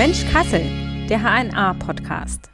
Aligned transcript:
Mensch 0.00 0.24
Kassel, 0.32 0.62
der 1.10 1.20
HNA-Podcast. 1.20 2.48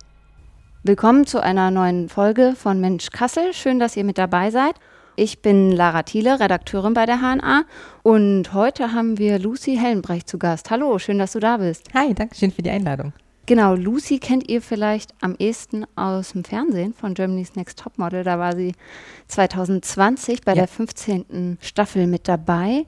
Willkommen 0.83 1.29
zu 1.29 1.41
einer 1.41 1.71
neuen 1.71 2.09
Folge 2.09 2.55
von 2.57 2.81
Mensch 2.81 3.11
Kassel. 3.11 3.53
Schön, 3.53 3.79
dass 3.79 3.97
ihr 3.97 4.03
mit 4.03 4.19
dabei 4.19 4.51
seid. 4.51 4.75
Ich 5.15 5.43
bin 5.43 5.71
Lara 5.71 6.03
Thiele, 6.03 6.41
Redakteurin 6.41 6.93
bei 6.93 7.07
der 7.07 7.21
HNA 7.21 7.63
und 8.03 8.53
heute 8.53 8.93
haben 8.93 9.19
wir 9.19 9.39
Lucy 9.39 9.77
Hellenbrecht 9.77 10.29
zu 10.29 10.41
Gast. 10.41 10.73
Hallo, 10.73 10.99
schön, 10.99 11.21
dass 11.21 11.35
du 11.35 11.39
da 11.39 11.59
bist. 11.59 11.85
Hi, 11.95 12.15
danke 12.15 12.35
schön 12.35 12.51
für 12.51 12.63
die 12.63 12.71
Einladung. 12.71 13.13
Genau, 13.47 13.77
Lucy 13.77 14.19
kennt 14.19 14.51
ihr 14.51 14.61
vielleicht 14.61 15.15
am 15.21 15.37
ehesten 15.39 15.87
aus 15.95 16.33
dem 16.33 16.43
Fernsehen 16.43 16.95
von 16.95 17.15
Germany's 17.15 17.55
Next 17.55 17.79
Topmodel. 17.79 18.25
Da 18.25 18.41
war 18.41 18.57
sie 18.57 18.73
2020 19.29 20.41
bei 20.41 20.51
ja. 20.51 20.63
der 20.63 20.67
15. 20.67 21.59
Staffel 21.61 22.09
mit 22.09 22.27
dabei. 22.27 22.87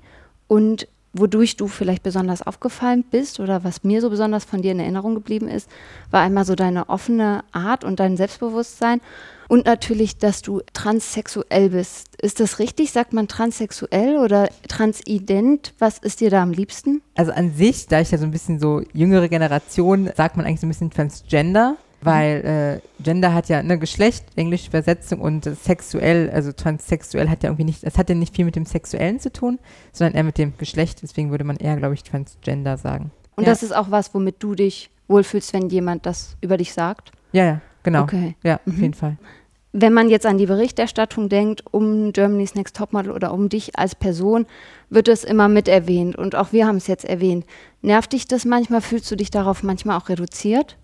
Und 0.48 0.88
wodurch 1.18 1.56
du 1.56 1.68
vielleicht 1.68 2.02
besonders 2.02 2.42
aufgefallen 2.42 3.04
bist 3.10 3.40
oder 3.40 3.64
was 3.64 3.84
mir 3.84 4.00
so 4.00 4.10
besonders 4.10 4.44
von 4.44 4.62
dir 4.62 4.72
in 4.72 4.80
Erinnerung 4.80 5.14
geblieben 5.14 5.48
ist, 5.48 5.68
war 6.10 6.22
einmal 6.22 6.44
so 6.44 6.54
deine 6.54 6.88
offene 6.88 7.44
Art 7.52 7.84
und 7.84 8.00
dein 8.00 8.16
Selbstbewusstsein 8.16 9.00
und 9.48 9.64
natürlich, 9.64 10.18
dass 10.18 10.42
du 10.42 10.60
transsexuell 10.72 11.70
bist. 11.70 12.08
Ist 12.20 12.38
das 12.38 12.58
richtig? 12.58 12.92
Sagt 12.92 13.12
man 13.12 13.28
transsexuell 13.28 14.18
oder 14.18 14.48
transident? 14.68 15.72
Was 15.78 15.98
ist 15.98 16.20
dir 16.20 16.30
da 16.30 16.42
am 16.42 16.52
liebsten? 16.52 17.00
Also 17.16 17.32
an 17.32 17.54
sich, 17.54 17.86
da 17.86 18.00
ich 18.00 18.10
ja 18.10 18.18
so 18.18 18.24
ein 18.24 18.30
bisschen 18.30 18.60
so 18.60 18.82
jüngere 18.92 19.28
Generation, 19.28 20.10
sagt 20.14 20.36
man 20.36 20.44
eigentlich 20.44 20.60
so 20.60 20.66
ein 20.66 20.70
bisschen 20.70 20.90
Transgender 20.90 21.76
weil 22.00 22.80
äh, 22.80 23.02
Gender 23.02 23.34
hat 23.34 23.48
ja 23.48 23.58
eine 23.58 23.78
Geschlecht, 23.78 24.24
englische 24.36 24.68
Übersetzung 24.68 25.20
und 25.20 25.46
äh, 25.46 25.54
sexuell, 25.54 26.30
also 26.30 26.52
transsexuell 26.52 27.28
hat 27.28 27.42
ja 27.42 27.50
irgendwie 27.50 27.64
nicht, 27.64 27.84
das 27.84 27.98
hat 27.98 28.08
ja 28.08 28.14
nicht 28.14 28.36
viel 28.36 28.44
mit 28.44 28.56
dem 28.56 28.66
Sexuellen 28.66 29.18
zu 29.18 29.32
tun, 29.32 29.58
sondern 29.92 30.14
eher 30.14 30.24
mit 30.24 30.38
dem 30.38 30.56
Geschlecht. 30.58 31.02
Deswegen 31.02 31.30
würde 31.30 31.44
man 31.44 31.56
eher, 31.56 31.76
glaube 31.76 31.94
ich, 31.94 32.04
Transgender 32.04 32.76
sagen. 32.76 33.10
Und 33.36 33.44
ja. 33.44 33.50
das 33.50 33.62
ist 33.62 33.74
auch 33.74 33.90
was, 33.90 34.14
womit 34.14 34.36
du 34.40 34.54
dich 34.54 34.90
wohlfühlst, 35.08 35.52
wenn 35.54 35.68
jemand 35.68 36.06
das 36.06 36.36
über 36.40 36.56
dich 36.56 36.72
sagt? 36.72 37.12
Ja, 37.32 37.44
ja, 37.44 37.60
genau. 37.82 38.02
Okay. 38.02 38.36
Ja, 38.42 38.60
mhm. 38.64 38.72
auf 38.72 38.78
jeden 38.80 38.94
Fall. 38.94 39.16
Wenn 39.72 39.92
man 39.92 40.08
jetzt 40.08 40.24
an 40.24 40.38
die 40.38 40.46
Berichterstattung 40.46 41.28
denkt, 41.28 41.62
um 41.70 42.12
Germany's 42.12 42.54
Next 42.54 42.76
Topmodel 42.76 43.12
oder 43.12 43.32
um 43.32 43.48
dich 43.48 43.78
als 43.78 43.94
Person, 43.94 44.46
wird 44.88 45.08
es 45.08 45.24
immer 45.24 45.48
mit 45.48 45.68
erwähnt. 45.68 46.16
Und 46.16 46.34
auch 46.34 46.52
wir 46.52 46.66
haben 46.66 46.76
es 46.76 46.86
jetzt 46.86 47.04
erwähnt. 47.04 47.44
Nervt 47.82 48.12
dich 48.12 48.26
das 48.26 48.44
manchmal? 48.44 48.80
Fühlst 48.80 49.10
du 49.10 49.16
dich 49.16 49.30
darauf 49.30 49.62
manchmal 49.62 49.98
auch 49.98 50.08
reduziert? 50.08 50.78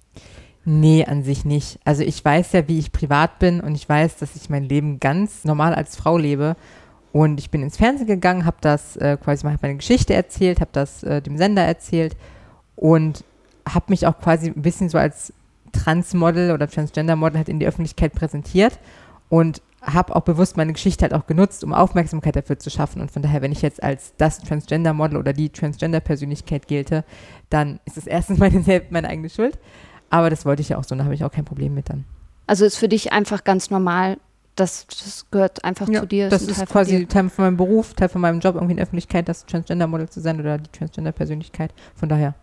Nee, 0.64 1.04
an 1.04 1.22
sich 1.22 1.44
nicht. 1.44 1.78
Also 1.84 2.02
ich 2.02 2.24
weiß 2.24 2.52
ja, 2.52 2.66
wie 2.68 2.78
ich 2.78 2.92
privat 2.92 3.38
bin 3.38 3.60
und 3.60 3.74
ich 3.74 3.88
weiß, 3.88 4.16
dass 4.16 4.34
ich 4.34 4.48
mein 4.48 4.64
Leben 4.64 4.98
ganz 4.98 5.44
normal 5.44 5.74
als 5.74 5.96
Frau 5.96 6.16
lebe. 6.16 6.56
Und 7.12 7.38
ich 7.38 7.50
bin 7.50 7.62
ins 7.62 7.76
Fernsehen 7.76 8.06
gegangen, 8.06 8.44
habe 8.44 8.56
das 8.60 8.96
äh, 8.96 9.16
quasi 9.22 9.44
mal 9.46 9.56
meine 9.60 9.76
Geschichte 9.76 10.14
erzählt, 10.14 10.60
habe 10.60 10.70
das 10.72 11.02
äh, 11.04 11.22
dem 11.22 11.36
Sender 11.36 11.62
erzählt 11.62 12.16
und 12.76 13.24
habe 13.68 13.86
mich 13.88 14.06
auch 14.06 14.18
quasi 14.18 14.48
ein 14.48 14.62
bisschen 14.62 14.88
so 14.88 14.98
als 14.98 15.32
Transmodel 15.72 16.50
oder 16.50 16.68
Transgender-Model 16.68 17.38
halt 17.38 17.48
in 17.48 17.60
die 17.60 17.66
Öffentlichkeit 17.66 18.14
präsentiert 18.14 18.78
und 19.28 19.62
habe 19.82 20.16
auch 20.16 20.22
bewusst 20.22 20.56
meine 20.56 20.72
Geschichte 20.72 21.02
halt 21.02 21.14
auch 21.14 21.26
genutzt, 21.26 21.62
um 21.62 21.74
Aufmerksamkeit 21.74 22.36
dafür 22.36 22.58
zu 22.58 22.70
schaffen. 22.70 23.02
Und 23.02 23.10
von 23.10 23.22
daher, 23.22 23.42
wenn 23.42 23.52
ich 23.52 23.62
jetzt 23.62 23.82
als 23.82 24.14
das 24.16 24.38
Transgender-Model 24.40 25.18
oder 25.18 25.32
die 25.32 25.50
Transgender-Persönlichkeit 25.50 26.66
gelte, 26.66 27.04
dann 27.50 27.80
ist 27.84 27.98
es 27.98 28.06
erstens 28.06 28.38
meine, 28.38 28.82
meine 28.90 29.08
eigene 29.08 29.28
Schuld. 29.28 29.58
Aber 30.10 30.30
das 30.30 30.44
wollte 30.44 30.62
ich 30.62 30.70
ja 30.70 30.78
auch 30.78 30.84
so, 30.84 30.94
da 30.94 31.04
habe 31.04 31.14
ich 31.14 31.24
auch 31.24 31.32
kein 31.32 31.44
Problem 31.44 31.74
mit 31.74 31.90
dann. 31.90 32.04
Also 32.46 32.64
ist 32.64 32.76
für 32.76 32.88
dich 32.88 33.12
einfach 33.12 33.44
ganz 33.44 33.70
normal, 33.70 34.18
das, 34.56 34.86
das 34.86 35.26
gehört 35.30 35.64
einfach 35.64 35.88
ja, 35.88 36.00
zu 36.00 36.06
dir. 36.06 36.28
Das, 36.28 36.42
ist, 36.42 36.58
ist 36.58 36.66
quasi 36.66 37.06
Teil 37.06 37.28
von 37.28 37.46
meinem 37.46 37.56
Beruf, 37.56 37.94
Teil 37.94 38.08
von 38.08 38.20
meinem 38.20 38.40
Job, 38.40 38.54
irgendwie 38.54 38.72
in 38.72 38.76
der 38.76 38.84
Öffentlichkeit, 38.84 39.28
das 39.28 39.46
Transgender-Model 39.46 40.08
zu 40.08 40.20
sein 40.20 40.38
oder 40.40 40.58
die 40.58 40.70
Transgender-Persönlichkeit. 40.70 41.72
Von 41.94 42.08
daher 42.08 42.34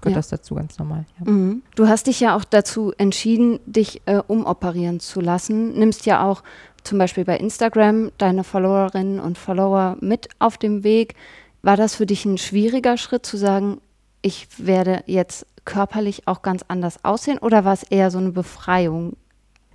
gehört 0.00 0.14
ja. 0.14 0.18
das 0.18 0.28
dazu 0.28 0.54
ganz 0.54 0.78
normal. 0.78 1.04
Ja. 1.18 1.30
Mhm. 1.30 1.62
Du 1.74 1.88
hast 1.88 2.06
dich 2.06 2.20
ja 2.20 2.36
auch 2.36 2.44
dazu 2.44 2.92
entschieden, 2.96 3.60
dich 3.66 4.02
äh, 4.06 4.22
umoperieren 4.26 5.00
zu 5.00 5.20
lassen. 5.20 5.78
Nimmst 5.78 6.06
ja 6.06 6.24
auch 6.24 6.42
zum 6.84 6.98
Beispiel 6.98 7.24
bei 7.24 7.36
Instagram 7.36 8.12
deine 8.16 8.44
Followerinnen 8.44 9.20
und 9.20 9.36
Follower 9.36 9.96
mit 10.00 10.28
auf 10.38 10.56
dem 10.56 10.84
Weg. 10.84 11.14
War 11.62 11.76
das 11.76 11.96
für 11.96 12.06
dich 12.06 12.24
ein 12.24 12.38
schwieriger 12.38 12.96
Schritt 12.96 13.26
zu 13.26 13.36
sagen, 13.36 13.80
ich 14.22 14.48
werde 14.58 15.02
jetzt 15.06 15.46
körperlich 15.64 16.26
auch 16.26 16.42
ganz 16.42 16.64
anders 16.68 17.04
aussehen 17.04 17.38
oder 17.38 17.64
war 17.64 17.74
es 17.74 17.82
eher 17.82 18.10
so 18.10 18.18
eine 18.18 18.32
Befreiung? 18.32 19.16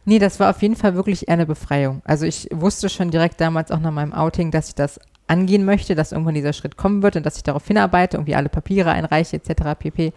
Nee, 0.06 0.20
das 0.20 0.40
war 0.40 0.50
auf 0.50 0.62
jeden 0.62 0.76
Fall 0.76 0.96
wirklich 0.96 1.28
eher 1.28 1.36
eine 1.36 1.46
Befreiung. 1.46 2.02
Also 2.04 2.26
ich 2.26 2.50
wusste 2.52 2.90
schon 2.90 3.12
direkt 3.12 3.40
damals 3.40 3.72
auch 3.72 3.80
nach 3.80 3.92
meinem 3.92 4.14
Outing, 4.14 4.52
dass 4.52 4.70
ich 4.70 4.76
das 4.76 5.00
angehen 5.28 5.64
möchte, 5.66 5.96
dass 5.96 6.12
irgendwann 6.12 6.36
dieser 6.36 6.54
Schritt 6.54 6.76
kommen 6.76 7.02
wird 7.04 7.16
und 7.16 7.26
dass 7.26 7.38
ich 7.38 7.44
darauf 7.44 7.66
hinarbeite, 7.66 8.18
irgendwie 8.18 8.36
alle 8.36 8.50
Papiere 8.50 8.92
einreiche 8.92 9.38
etc. 9.38 9.80
pp. 9.80 10.14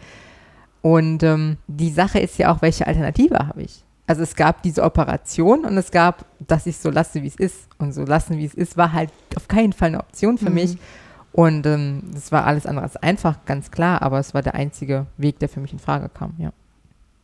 Und 0.82 1.22
ähm, 1.22 1.58
die 1.66 1.90
Sache 1.90 2.18
ist 2.18 2.38
ja 2.38 2.52
auch, 2.52 2.62
welche 2.62 2.86
Alternative 2.86 3.38
habe 3.38 3.62
ich? 3.62 3.84
Also 4.06 4.22
es 4.22 4.36
gab 4.36 4.62
diese 4.62 4.82
Operation 4.82 5.64
und 5.64 5.76
es 5.76 5.90
gab, 5.90 6.24
dass 6.46 6.66
ich 6.66 6.76
so 6.78 6.90
lasse, 6.90 7.22
wie 7.22 7.26
es 7.26 7.36
ist. 7.36 7.68
Und 7.78 7.92
so 7.92 8.04
lassen, 8.04 8.38
wie 8.38 8.44
es 8.44 8.54
ist, 8.54 8.76
war 8.76 8.92
halt 8.92 9.10
auf 9.36 9.48
keinen 9.48 9.72
Fall 9.72 9.88
eine 9.88 10.00
Option 10.00 10.38
für 10.38 10.48
mhm. 10.48 10.54
mich. 10.54 10.76
Und 11.36 11.66
ähm, 11.66 12.02
das 12.14 12.32
war 12.32 12.46
alles 12.46 12.64
andere 12.64 12.84
als 12.84 12.96
einfach, 12.96 13.44
ganz 13.44 13.70
klar, 13.70 14.00
aber 14.00 14.18
es 14.18 14.32
war 14.32 14.40
der 14.40 14.54
einzige 14.54 15.04
Weg, 15.18 15.38
der 15.38 15.50
für 15.50 15.60
mich 15.60 15.70
in 15.70 15.78
Frage 15.78 16.08
kam, 16.08 16.32
ja. 16.38 16.50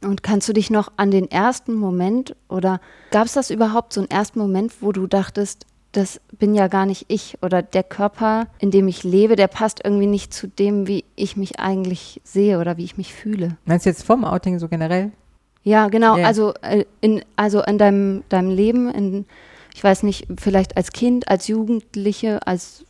Und 0.02 0.22
kannst 0.22 0.46
du 0.50 0.52
dich 0.52 0.68
noch 0.68 0.92
an 0.98 1.10
den 1.10 1.30
ersten 1.30 1.72
Moment 1.72 2.36
oder 2.48 2.78
gab 3.10 3.24
es 3.24 3.32
das 3.32 3.50
überhaupt 3.50 3.94
so 3.94 4.02
einen 4.02 4.10
ersten 4.10 4.38
Moment, 4.38 4.82
wo 4.82 4.92
du 4.92 5.06
dachtest, 5.06 5.64
das 5.92 6.20
bin 6.38 6.54
ja 6.54 6.68
gar 6.68 6.84
nicht 6.84 7.06
ich 7.08 7.38
oder 7.40 7.62
der 7.62 7.84
Körper, 7.84 8.48
in 8.58 8.70
dem 8.70 8.86
ich 8.86 9.02
lebe, 9.02 9.34
der 9.34 9.46
passt 9.46 9.80
irgendwie 9.82 10.06
nicht 10.06 10.34
zu 10.34 10.46
dem, 10.46 10.86
wie 10.86 11.04
ich 11.16 11.38
mich 11.38 11.58
eigentlich 11.58 12.20
sehe 12.22 12.58
oder 12.58 12.76
wie 12.76 12.84
ich 12.84 12.98
mich 12.98 13.14
fühle? 13.14 13.56
Meinst 13.64 13.86
du 13.86 13.90
jetzt 13.90 14.04
vom 14.04 14.26
Outing 14.26 14.58
so 14.58 14.68
generell? 14.68 15.12
Ja, 15.62 15.88
genau. 15.88 16.16
Yeah. 16.16 16.26
Also, 16.26 16.52
äh, 16.60 16.84
in, 17.00 17.22
also 17.36 17.62
in 17.62 17.78
deinem, 17.78 18.24
deinem 18.28 18.50
Leben, 18.50 18.90
in, 18.90 19.24
ich 19.74 19.82
weiß 19.82 20.02
nicht, 20.02 20.26
vielleicht 20.38 20.76
als 20.76 20.92
Kind, 20.92 21.28
als 21.28 21.48
Jugendliche, 21.48 22.46
als 22.46 22.84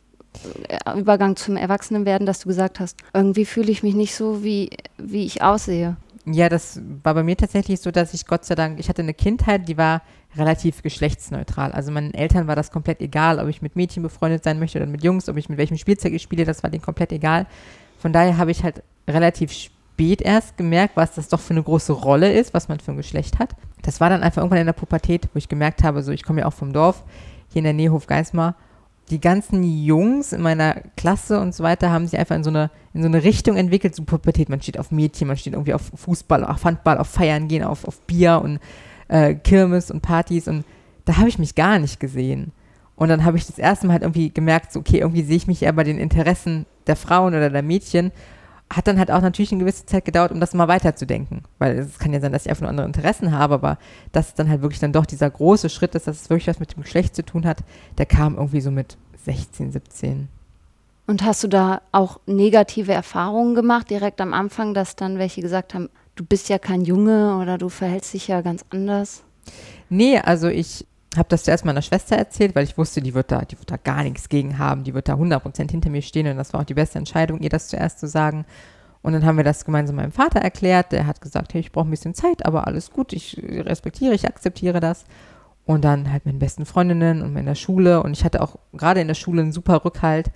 Übergang 0.96 1.36
zum 1.36 1.56
Erwachsenenwerden, 1.56 2.26
dass 2.26 2.40
du 2.40 2.48
gesagt 2.48 2.80
hast, 2.80 2.98
irgendwie 3.12 3.44
fühle 3.44 3.70
ich 3.70 3.82
mich 3.82 3.94
nicht 3.94 4.14
so, 4.14 4.42
wie, 4.42 4.70
wie 4.98 5.24
ich 5.24 5.42
aussehe. 5.42 5.96
Ja, 6.24 6.48
das 6.48 6.80
war 7.02 7.14
bei 7.14 7.22
mir 7.22 7.36
tatsächlich 7.36 7.80
so, 7.80 7.90
dass 7.90 8.14
ich 8.14 8.26
Gott 8.26 8.44
sei 8.44 8.54
Dank, 8.54 8.78
ich 8.78 8.88
hatte 8.88 9.02
eine 9.02 9.14
Kindheit, 9.14 9.68
die 9.68 9.76
war 9.76 10.02
relativ 10.36 10.82
geschlechtsneutral. 10.82 11.72
Also 11.72 11.90
meinen 11.90 12.14
Eltern 12.14 12.46
war 12.46 12.56
das 12.56 12.70
komplett 12.70 13.00
egal, 13.00 13.38
ob 13.38 13.48
ich 13.48 13.60
mit 13.60 13.76
Mädchen 13.76 14.02
befreundet 14.02 14.44
sein 14.44 14.58
möchte 14.58 14.78
oder 14.78 14.86
mit 14.86 15.02
Jungs, 15.02 15.28
ob 15.28 15.36
ich 15.36 15.48
mit 15.48 15.58
welchem 15.58 15.76
Spielzeug 15.76 16.12
ich 16.12 16.22
spiele, 16.22 16.44
das 16.44 16.62
war 16.62 16.70
denen 16.70 16.82
komplett 16.82 17.12
egal. 17.12 17.46
Von 17.98 18.12
daher 18.12 18.38
habe 18.38 18.50
ich 18.50 18.62
halt 18.62 18.82
relativ 19.08 19.52
spät 19.52 20.22
erst 20.22 20.56
gemerkt, 20.56 20.96
was 20.96 21.14
das 21.14 21.28
doch 21.28 21.40
für 21.40 21.54
eine 21.54 21.62
große 21.62 21.92
Rolle 21.92 22.32
ist, 22.32 22.54
was 22.54 22.68
man 22.68 22.80
für 22.80 22.92
ein 22.92 22.96
Geschlecht 22.96 23.38
hat. 23.38 23.54
Das 23.82 24.00
war 24.00 24.08
dann 24.08 24.22
einfach 24.22 24.42
irgendwann 24.42 24.60
in 24.60 24.66
der 24.66 24.72
Pubertät, 24.72 25.28
wo 25.34 25.38
ich 25.38 25.48
gemerkt 25.48 25.82
habe, 25.82 26.02
so 26.02 26.12
ich 26.12 26.22
komme 26.22 26.40
ja 26.40 26.46
auch 26.46 26.52
vom 26.52 26.72
Dorf, 26.72 27.02
hier 27.52 27.58
in 27.60 27.64
der 27.64 27.74
Nähe 27.74 27.92
Hofgeismar 27.92 28.54
die 29.10 29.20
ganzen 29.20 29.62
Jungs 29.62 30.32
in 30.32 30.40
meiner 30.40 30.74
Klasse 30.96 31.40
und 31.40 31.54
so 31.54 31.62
weiter 31.62 31.90
haben 31.90 32.06
sich 32.06 32.18
einfach 32.18 32.36
in 32.36 32.44
so 32.44 32.50
eine, 32.50 32.70
in 32.94 33.02
so 33.02 33.08
eine 33.08 33.22
Richtung 33.24 33.56
entwickelt, 33.56 33.94
so 33.94 34.04
Pubertät. 34.04 34.48
Man 34.48 34.62
steht 34.62 34.78
auf 34.78 34.90
Mädchen, 34.90 35.28
man 35.28 35.36
steht 35.36 35.52
irgendwie 35.52 35.74
auf 35.74 35.90
Fußball, 35.94 36.44
auf 36.44 36.64
Handball, 36.64 36.98
auf 36.98 37.08
Feiern 37.08 37.48
gehen, 37.48 37.64
auf, 37.64 37.84
auf 37.86 38.00
Bier 38.02 38.40
und 38.42 38.58
äh, 39.08 39.34
Kirmes 39.34 39.90
und 39.90 40.00
Partys 40.00 40.48
und 40.48 40.64
da 41.04 41.16
habe 41.18 41.28
ich 41.28 41.38
mich 41.38 41.54
gar 41.54 41.78
nicht 41.78 42.00
gesehen. 42.00 42.52
Und 42.94 43.08
dann 43.08 43.24
habe 43.24 43.36
ich 43.36 43.46
das 43.46 43.58
erste 43.58 43.86
Mal 43.86 43.94
halt 43.94 44.02
irgendwie 44.02 44.30
gemerkt, 44.30 44.72
so, 44.72 44.80
okay, 44.80 44.98
irgendwie 44.98 45.22
sehe 45.22 45.36
ich 45.36 45.46
mich 45.46 45.62
eher 45.62 45.72
bei 45.72 45.84
den 45.84 45.98
Interessen 45.98 46.66
der 46.86 46.96
Frauen 46.96 47.34
oder 47.34 47.50
der 47.50 47.62
Mädchen 47.62 48.12
hat 48.74 48.86
dann 48.86 48.98
halt 48.98 49.10
auch 49.10 49.20
natürlich 49.20 49.52
eine 49.52 49.60
gewisse 49.60 49.86
Zeit 49.86 50.04
gedauert, 50.04 50.32
um 50.32 50.40
das 50.40 50.54
mal 50.54 50.68
weiterzudenken. 50.68 51.42
Weil 51.58 51.78
es 51.78 51.98
kann 51.98 52.12
ja 52.12 52.20
sein, 52.20 52.32
dass 52.32 52.44
ich 52.44 52.50
einfach 52.50 52.62
nur 52.62 52.70
andere 52.70 52.86
Interessen 52.86 53.32
habe, 53.32 53.54
aber 53.54 53.78
dass 54.12 54.28
es 54.28 54.34
dann 54.34 54.48
halt 54.48 54.62
wirklich 54.62 54.80
dann 54.80 54.92
doch 54.92 55.06
dieser 55.06 55.30
große 55.30 55.68
Schritt 55.68 55.94
ist, 55.94 56.06
dass 56.06 56.22
es 56.22 56.30
wirklich 56.30 56.48
was 56.48 56.60
mit 56.60 56.74
dem 56.74 56.82
Geschlecht 56.82 57.14
zu 57.14 57.24
tun 57.24 57.46
hat, 57.46 57.58
der 57.98 58.06
kam 58.06 58.36
irgendwie 58.36 58.60
so 58.60 58.70
mit 58.70 58.96
16, 59.24 59.72
17. 59.72 60.28
Und 61.06 61.24
hast 61.24 61.44
du 61.44 61.48
da 61.48 61.82
auch 61.92 62.20
negative 62.26 62.92
Erfahrungen 62.92 63.54
gemacht, 63.54 63.90
direkt 63.90 64.20
am 64.20 64.32
Anfang, 64.32 64.72
dass 64.72 64.96
dann 64.96 65.18
welche 65.18 65.42
gesagt 65.42 65.74
haben, 65.74 65.88
du 66.14 66.24
bist 66.24 66.48
ja 66.48 66.58
kein 66.58 66.82
Junge 66.82 67.38
oder 67.38 67.58
du 67.58 67.68
verhältst 67.68 68.14
dich 68.14 68.28
ja 68.28 68.40
ganz 68.40 68.64
anders? 68.70 69.22
Nee, 69.88 70.18
also 70.18 70.48
ich 70.48 70.86
habe 71.16 71.28
das 71.28 71.44
zuerst 71.44 71.64
meiner 71.64 71.82
Schwester 71.82 72.16
erzählt, 72.16 72.54
weil 72.54 72.64
ich 72.64 72.78
wusste, 72.78 73.02
die 73.02 73.14
wird 73.14 73.30
da, 73.30 73.40
die 73.42 73.58
wird 73.58 73.70
da 73.70 73.76
gar 73.76 74.02
nichts 74.02 74.28
gegen 74.28 74.58
haben, 74.58 74.84
die 74.84 74.94
wird 74.94 75.08
da 75.08 75.14
100% 75.14 75.70
hinter 75.70 75.90
mir 75.90 76.02
stehen 76.02 76.26
und 76.26 76.36
das 76.36 76.52
war 76.52 76.60
auch 76.60 76.64
die 76.64 76.74
beste 76.74 76.98
Entscheidung, 76.98 77.40
ihr 77.40 77.50
das 77.50 77.68
zuerst 77.68 78.00
zu 78.00 78.08
sagen. 78.08 78.44
Und 79.02 79.12
dann 79.12 79.26
haben 79.26 79.36
wir 79.36 79.44
das 79.44 79.64
gemeinsam 79.64 79.96
meinem 79.96 80.12
Vater 80.12 80.40
erklärt, 80.40 80.92
der 80.92 81.06
hat 81.06 81.20
gesagt, 81.20 81.54
hey, 81.54 81.60
ich 81.60 81.72
brauche 81.72 81.88
ein 81.88 81.90
bisschen 81.90 82.14
Zeit, 82.14 82.46
aber 82.46 82.66
alles 82.66 82.90
gut, 82.90 83.12
ich 83.12 83.42
respektiere, 83.42 84.14
ich 84.14 84.26
akzeptiere 84.26 84.80
das. 84.80 85.04
Und 85.64 85.84
dann 85.84 86.10
halt 86.10 86.24
mit 86.24 86.34
den 86.34 86.38
besten 86.40 86.66
Freundinnen 86.66 87.22
und 87.22 87.36
in 87.36 87.46
der 87.46 87.54
Schule 87.54 88.02
und 88.02 88.12
ich 88.12 88.24
hatte 88.24 88.40
auch 88.40 88.56
gerade 88.72 89.00
in 89.00 89.06
der 89.06 89.14
Schule 89.14 89.42
einen 89.42 89.52
super 89.52 89.84
Rückhalt, 89.84 90.30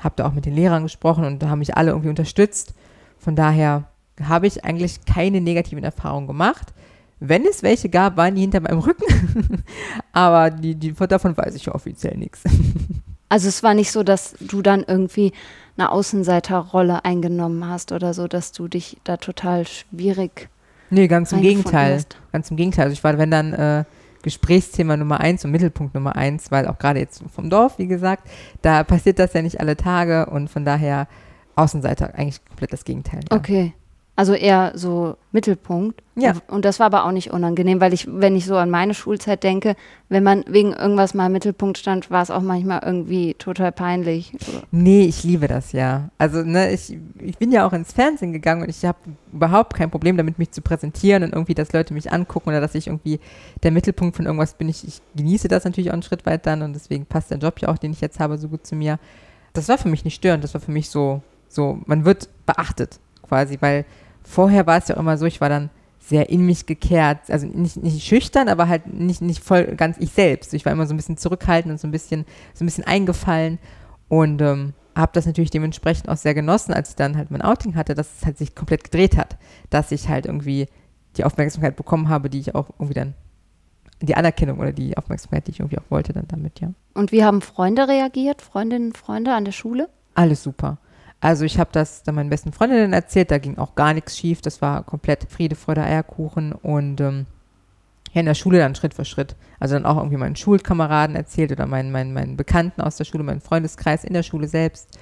habe 0.00 0.14
da 0.16 0.26
auch 0.26 0.32
mit 0.32 0.44
den 0.44 0.54
Lehrern 0.54 0.84
gesprochen 0.84 1.24
und 1.24 1.42
da 1.42 1.48
haben 1.48 1.58
mich 1.58 1.76
alle 1.76 1.90
irgendwie 1.90 2.08
unterstützt. 2.08 2.74
Von 3.18 3.36
daher 3.36 3.84
habe 4.22 4.46
ich 4.46 4.64
eigentlich 4.64 5.04
keine 5.04 5.40
negativen 5.40 5.82
Erfahrungen 5.82 6.26
gemacht. 6.26 6.72
Wenn 7.20 7.44
es 7.44 7.62
welche 7.62 7.88
gab, 7.90 8.16
waren 8.16 8.34
die 8.34 8.40
hinter 8.40 8.60
meinem 8.60 8.78
Rücken. 8.78 9.62
Aber 10.12 10.50
die, 10.50 10.74
die, 10.74 10.92
davon 10.94 11.36
weiß 11.36 11.54
ich 11.54 11.68
offiziell 11.68 12.16
nichts. 12.16 12.42
Also 13.32 13.46
es 13.46 13.62
war 13.62 13.74
nicht 13.74 13.92
so, 13.92 14.02
dass 14.02 14.34
du 14.40 14.60
dann 14.60 14.82
irgendwie 14.82 15.32
eine 15.76 15.92
Außenseiterrolle 15.92 17.04
eingenommen 17.04 17.64
hast 17.64 17.92
oder 17.92 18.12
so, 18.12 18.26
dass 18.26 18.50
du 18.50 18.66
dich 18.66 18.96
da 19.04 19.18
total 19.18 19.68
schwierig. 19.68 20.48
Nee, 20.90 21.06
ganz 21.06 21.30
im 21.30 21.40
Gegenteil. 21.40 21.94
hast. 21.94 22.16
Ganz 22.32 22.50
im 22.50 22.56
Gegenteil. 22.56 22.86
Also 22.86 22.94
ich 22.94 23.04
war, 23.04 23.16
wenn 23.18 23.30
dann 23.30 23.52
äh, 23.52 23.84
Gesprächsthema 24.22 24.96
Nummer 24.96 25.20
eins 25.20 25.44
und 25.44 25.52
Mittelpunkt 25.52 25.94
Nummer 25.94 26.16
eins, 26.16 26.50
weil 26.50 26.66
auch 26.66 26.78
gerade 26.78 26.98
jetzt 26.98 27.22
vom 27.32 27.50
Dorf, 27.50 27.78
wie 27.78 27.86
gesagt, 27.86 28.28
da 28.62 28.82
passiert 28.82 29.20
das 29.20 29.32
ja 29.32 29.42
nicht 29.42 29.60
alle 29.60 29.76
Tage 29.76 30.26
und 30.26 30.50
von 30.50 30.64
daher 30.64 31.06
Außenseiter 31.54 32.14
eigentlich 32.16 32.44
komplett 32.44 32.72
das 32.72 32.84
Gegenteil. 32.84 33.20
Ja. 33.30 33.36
Okay. 33.36 33.74
Also 34.20 34.34
eher 34.34 34.72
so 34.74 35.16
Mittelpunkt. 35.32 36.02
Ja. 36.14 36.34
Und 36.46 36.66
das 36.66 36.78
war 36.78 36.84
aber 36.84 37.06
auch 37.06 37.10
nicht 37.10 37.30
unangenehm, 37.30 37.80
weil 37.80 37.94
ich, 37.94 38.06
wenn 38.06 38.36
ich 38.36 38.44
so 38.44 38.54
an 38.56 38.68
meine 38.68 38.92
Schulzeit 38.92 39.42
denke, 39.42 39.76
wenn 40.10 40.22
man 40.22 40.44
wegen 40.46 40.74
irgendwas 40.74 41.14
mal 41.14 41.28
im 41.28 41.32
Mittelpunkt 41.32 41.78
stand, 41.78 42.10
war 42.10 42.20
es 42.20 42.30
auch 42.30 42.42
manchmal 42.42 42.82
irgendwie 42.84 43.32
total 43.32 43.72
peinlich. 43.72 44.34
Nee, 44.72 45.04
ich 45.04 45.24
liebe 45.24 45.48
das 45.48 45.72
ja. 45.72 46.10
Also, 46.18 46.42
ne, 46.42 46.70
ich, 46.70 46.98
ich 47.18 47.38
bin 47.38 47.50
ja 47.50 47.66
auch 47.66 47.72
ins 47.72 47.94
Fernsehen 47.94 48.34
gegangen 48.34 48.60
und 48.60 48.68
ich 48.68 48.84
habe 48.84 48.98
überhaupt 49.32 49.72
kein 49.72 49.90
Problem 49.90 50.18
damit, 50.18 50.38
mich 50.38 50.50
zu 50.50 50.60
präsentieren 50.60 51.22
und 51.22 51.32
irgendwie, 51.32 51.54
dass 51.54 51.72
Leute 51.72 51.94
mich 51.94 52.12
angucken 52.12 52.50
oder 52.50 52.60
dass 52.60 52.74
ich 52.74 52.88
irgendwie 52.88 53.20
der 53.62 53.70
Mittelpunkt 53.70 54.16
von 54.16 54.26
irgendwas 54.26 54.52
bin. 54.52 54.68
Ich, 54.68 54.86
ich 54.86 55.00
genieße 55.16 55.48
das 55.48 55.64
natürlich 55.64 55.88
auch 55.88 55.94
einen 55.94 56.02
Schritt 56.02 56.26
weit 56.26 56.44
dann 56.44 56.60
und 56.60 56.74
deswegen 56.74 57.06
passt 57.06 57.30
der 57.30 57.38
Job 57.38 57.58
ja 57.60 57.68
auch, 57.68 57.78
den 57.78 57.92
ich 57.92 58.02
jetzt 58.02 58.20
habe, 58.20 58.36
so 58.36 58.48
gut 58.48 58.66
zu 58.66 58.74
mir. 58.74 58.98
Das 59.54 59.70
war 59.70 59.78
für 59.78 59.88
mich 59.88 60.04
nicht 60.04 60.16
störend, 60.16 60.44
das 60.44 60.52
war 60.52 60.60
für 60.60 60.72
mich 60.72 60.90
so, 60.90 61.22
so, 61.48 61.78
man 61.86 62.04
wird 62.04 62.28
beachtet 62.44 63.00
quasi, 63.30 63.56
weil 63.60 63.86
vorher 64.30 64.66
war 64.66 64.78
es 64.78 64.88
ja 64.88 64.96
immer 64.96 65.18
so, 65.18 65.26
ich 65.26 65.40
war 65.40 65.48
dann 65.48 65.70
sehr 65.98 66.30
in 66.30 66.46
mich 66.46 66.66
gekehrt, 66.66 67.30
also 67.30 67.46
nicht, 67.46 67.76
nicht 67.82 68.04
schüchtern, 68.04 68.48
aber 68.48 68.68
halt 68.68 68.86
nicht, 68.92 69.20
nicht 69.20 69.44
voll 69.44 69.76
ganz 69.76 69.98
ich 69.98 70.10
selbst. 70.12 70.54
Ich 70.54 70.64
war 70.64 70.72
immer 70.72 70.86
so 70.86 70.94
ein 70.94 70.96
bisschen 70.96 71.16
zurückhaltend 71.16 71.72
und 71.72 71.80
so 71.80 71.86
ein 71.86 71.90
bisschen, 71.90 72.24
so 72.54 72.64
ein 72.64 72.66
bisschen 72.66 72.84
eingefallen 72.84 73.58
und 74.08 74.40
ähm, 74.40 74.72
habe 74.96 75.12
das 75.14 75.26
natürlich 75.26 75.50
dementsprechend 75.50 76.08
auch 76.08 76.16
sehr 76.16 76.34
genossen, 76.34 76.72
als 76.72 76.90
ich 76.90 76.96
dann 76.96 77.16
halt 77.16 77.30
mein 77.30 77.42
Outing 77.42 77.74
hatte, 77.74 77.94
dass 77.94 78.18
es 78.18 78.26
halt 78.26 78.38
sich 78.38 78.54
komplett 78.54 78.84
gedreht 78.84 79.16
hat, 79.16 79.36
dass 79.68 79.92
ich 79.92 80.08
halt 80.08 80.26
irgendwie 80.26 80.66
die 81.16 81.24
Aufmerksamkeit 81.24 81.76
bekommen 81.76 82.08
habe, 82.08 82.30
die 82.30 82.40
ich 82.40 82.54
auch 82.54 82.70
irgendwie 82.78 82.94
dann, 82.94 83.14
die 84.00 84.16
Anerkennung 84.16 84.58
oder 84.58 84.72
die 84.72 84.96
Aufmerksamkeit, 84.96 85.46
die 85.46 85.52
ich 85.52 85.60
irgendwie 85.60 85.78
auch 85.78 85.90
wollte 85.90 86.12
dann 86.12 86.26
damit, 86.28 86.60
ja. 86.60 86.72
Und 86.94 87.12
wie 87.12 87.24
haben 87.24 87.42
Freunde 87.42 87.86
reagiert? 87.86 88.42
Freundinnen, 88.42 88.94
Freunde 88.94 89.34
an 89.34 89.44
der 89.44 89.52
Schule? 89.52 89.88
Alles 90.14 90.42
super. 90.42 90.78
Also 91.20 91.44
ich 91.44 91.58
habe 91.58 91.70
das 91.72 92.02
dann 92.02 92.14
meinen 92.14 92.30
besten 92.30 92.52
Freundinnen 92.52 92.92
erzählt, 92.92 93.30
da 93.30 93.38
ging 93.38 93.58
auch 93.58 93.74
gar 93.74 93.92
nichts 93.92 94.16
schief, 94.16 94.40
das 94.40 94.62
war 94.62 94.82
komplett 94.84 95.26
Friede, 95.30 95.54
Freude, 95.54 95.82
Eierkuchen 95.82 96.52
und 96.52 97.00
ähm, 97.00 97.26
ja, 98.12 98.20
in 98.20 98.26
der 98.26 98.34
Schule 98.34 98.58
dann 98.58 98.74
Schritt 98.74 98.94
für 98.94 99.04
Schritt. 99.04 99.36
Also 99.58 99.74
dann 99.74 99.84
auch 99.84 99.98
irgendwie 99.98 100.16
meinen 100.16 100.36
Schulkameraden 100.36 101.14
erzählt 101.14 101.52
oder 101.52 101.66
meinen, 101.66 101.92
meinen, 101.92 102.14
meinen 102.14 102.36
Bekannten 102.36 102.80
aus 102.80 102.96
der 102.96 103.04
Schule, 103.04 103.22
meinen 103.22 103.42
Freundeskreis 103.42 104.02
in 104.04 104.14
der 104.14 104.22
Schule 104.22 104.48
selbst 104.48 104.98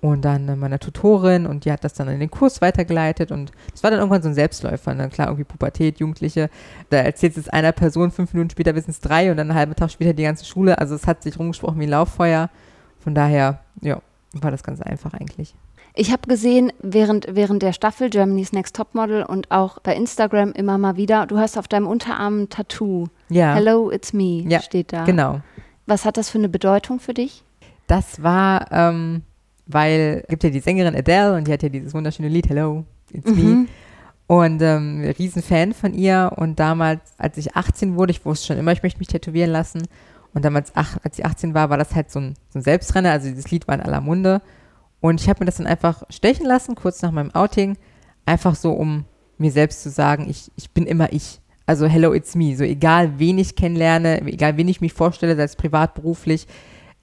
und 0.00 0.24
dann 0.24 0.48
äh, 0.48 0.56
meiner 0.56 0.78
Tutorin 0.78 1.46
und 1.46 1.64
die 1.64 1.72
hat 1.72 1.84
das 1.84 1.94
dann 1.94 2.08
in 2.08 2.20
den 2.20 2.30
Kurs 2.30 2.60
weitergeleitet 2.60 3.32
und 3.32 3.52
es 3.74 3.82
war 3.82 3.90
dann 3.90 4.00
irgendwann 4.00 4.22
so 4.22 4.28
ein 4.28 4.34
Selbstläufer. 4.34 4.92
Und 4.92 4.98
dann 4.98 5.10
klar, 5.10 5.28
irgendwie 5.28 5.44
Pubertät, 5.44 5.98
Jugendliche, 5.98 6.50
da 6.90 6.98
erzählt 6.98 7.36
es 7.36 7.48
einer 7.48 7.72
Person, 7.72 8.10
fünf 8.10 8.32
Minuten 8.32 8.50
später 8.50 8.74
wissen 8.74 8.90
es 8.90 9.00
drei 9.00 9.30
und 9.30 9.36
dann 9.36 9.50
einen 9.50 9.58
halben 9.58 9.74
Tag 9.74 9.90
später 9.90 10.12
die 10.12 10.22
ganze 10.22 10.44
Schule. 10.44 10.78
Also 10.78 10.94
es 10.94 11.06
hat 11.06 11.22
sich 11.22 11.38
rumgesprochen 11.38 11.80
wie 11.80 11.86
Lauffeuer. 11.86 12.50
Von 13.00 13.14
daher, 13.14 13.60
ja, 13.80 14.00
war 14.32 14.50
das 14.50 14.62
ganz 14.62 14.80
einfach 14.80 15.14
eigentlich. 15.14 15.54
Ich 15.94 16.12
habe 16.12 16.28
gesehen, 16.28 16.72
während, 16.80 17.26
während 17.30 17.62
der 17.62 17.72
Staffel 17.72 18.10
Germany's 18.10 18.52
Next 18.52 18.76
Topmodel 18.76 19.24
und 19.24 19.50
auch 19.50 19.80
bei 19.80 19.96
Instagram 19.96 20.52
immer 20.52 20.78
mal 20.78 20.96
wieder, 20.96 21.26
du 21.26 21.38
hast 21.38 21.58
auf 21.58 21.66
deinem 21.66 21.86
Unterarm 21.86 22.42
ein 22.42 22.48
Tattoo. 22.48 23.06
Ja, 23.30 23.54
Hello, 23.54 23.90
it's 23.90 24.12
me 24.12 24.44
Ja, 24.48 24.60
steht 24.60 24.92
da. 24.92 25.04
genau. 25.04 25.40
Was 25.86 26.04
hat 26.04 26.16
das 26.16 26.30
für 26.30 26.38
eine 26.38 26.48
Bedeutung 26.48 27.00
für 27.00 27.14
dich? 27.14 27.42
Das 27.86 28.22
war, 28.22 28.70
ähm, 28.70 29.22
weil 29.66 30.24
gibt 30.28 30.44
ja 30.44 30.50
die 30.50 30.60
Sängerin 30.60 30.94
Adele 30.94 31.34
und 31.34 31.48
die 31.48 31.52
hat 31.52 31.62
ja 31.62 31.68
dieses 31.68 31.94
wunderschöne 31.94 32.28
Lied 32.28 32.48
Hello, 32.48 32.84
it's 33.12 33.30
me. 33.30 33.42
Mhm. 33.42 33.68
Und 34.28 34.60
ähm, 34.60 35.02
Riesenfan 35.18 35.72
von 35.72 35.94
ihr. 35.94 36.32
Und 36.36 36.60
damals, 36.60 37.00
als 37.16 37.38
ich 37.38 37.56
18 37.56 37.96
wurde, 37.96 38.10
ich 38.10 38.24
wusste 38.26 38.48
schon 38.48 38.58
immer, 38.58 38.72
ich 38.72 38.82
möchte 38.82 38.98
mich 38.98 39.08
tätowieren 39.08 39.50
lassen. 39.50 39.88
Und 40.38 40.44
damals, 40.44 40.70
ach, 40.76 40.98
als 41.02 41.18
ich 41.18 41.26
18 41.26 41.52
war, 41.52 41.68
war 41.68 41.78
das 41.78 41.96
halt 41.96 42.12
so 42.12 42.20
ein, 42.20 42.34
so 42.50 42.60
ein 42.60 42.62
Selbstrenner. 42.62 43.10
Also 43.10 43.28
dieses 43.28 43.50
Lied 43.50 43.66
war 43.66 43.74
in 43.74 43.80
aller 43.80 44.00
Munde. 44.00 44.40
Und 45.00 45.20
ich 45.20 45.28
habe 45.28 45.40
mir 45.40 45.46
das 45.46 45.56
dann 45.56 45.66
einfach 45.66 46.04
stechen 46.10 46.46
lassen, 46.46 46.76
kurz 46.76 47.02
nach 47.02 47.10
meinem 47.10 47.34
Outing. 47.34 47.76
Einfach 48.24 48.54
so, 48.54 48.70
um 48.70 49.04
mir 49.36 49.50
selbst 49.50 49.82
zu 49.82 49.90
sagen, 49.90 50.30
ich, 50.30 50.52
ich 50.54 50.70
bin 50.70 50.86
immer 50.86 51.12
ich. 51.12 51.40
Also 51.66 51.86
hello, 51.86 52.14
it's 52.14 52.36
me. 52.36 52.56
So 52.56 52.62
egal, 52.62 53.18
wen 53.18 53.36
ich 53.36 53.56
kennenlerne, 53.56 54.20
egal, 54.28 54.56
wen 54.56 54.68
ich 54.68 54.80
mich 54.80 54.92
vorstelle, 54.92 55.34
sei 55.34 55.42
es 55.42 55.56
privat, 55.56 55.94
beruflich, 55.94 56.46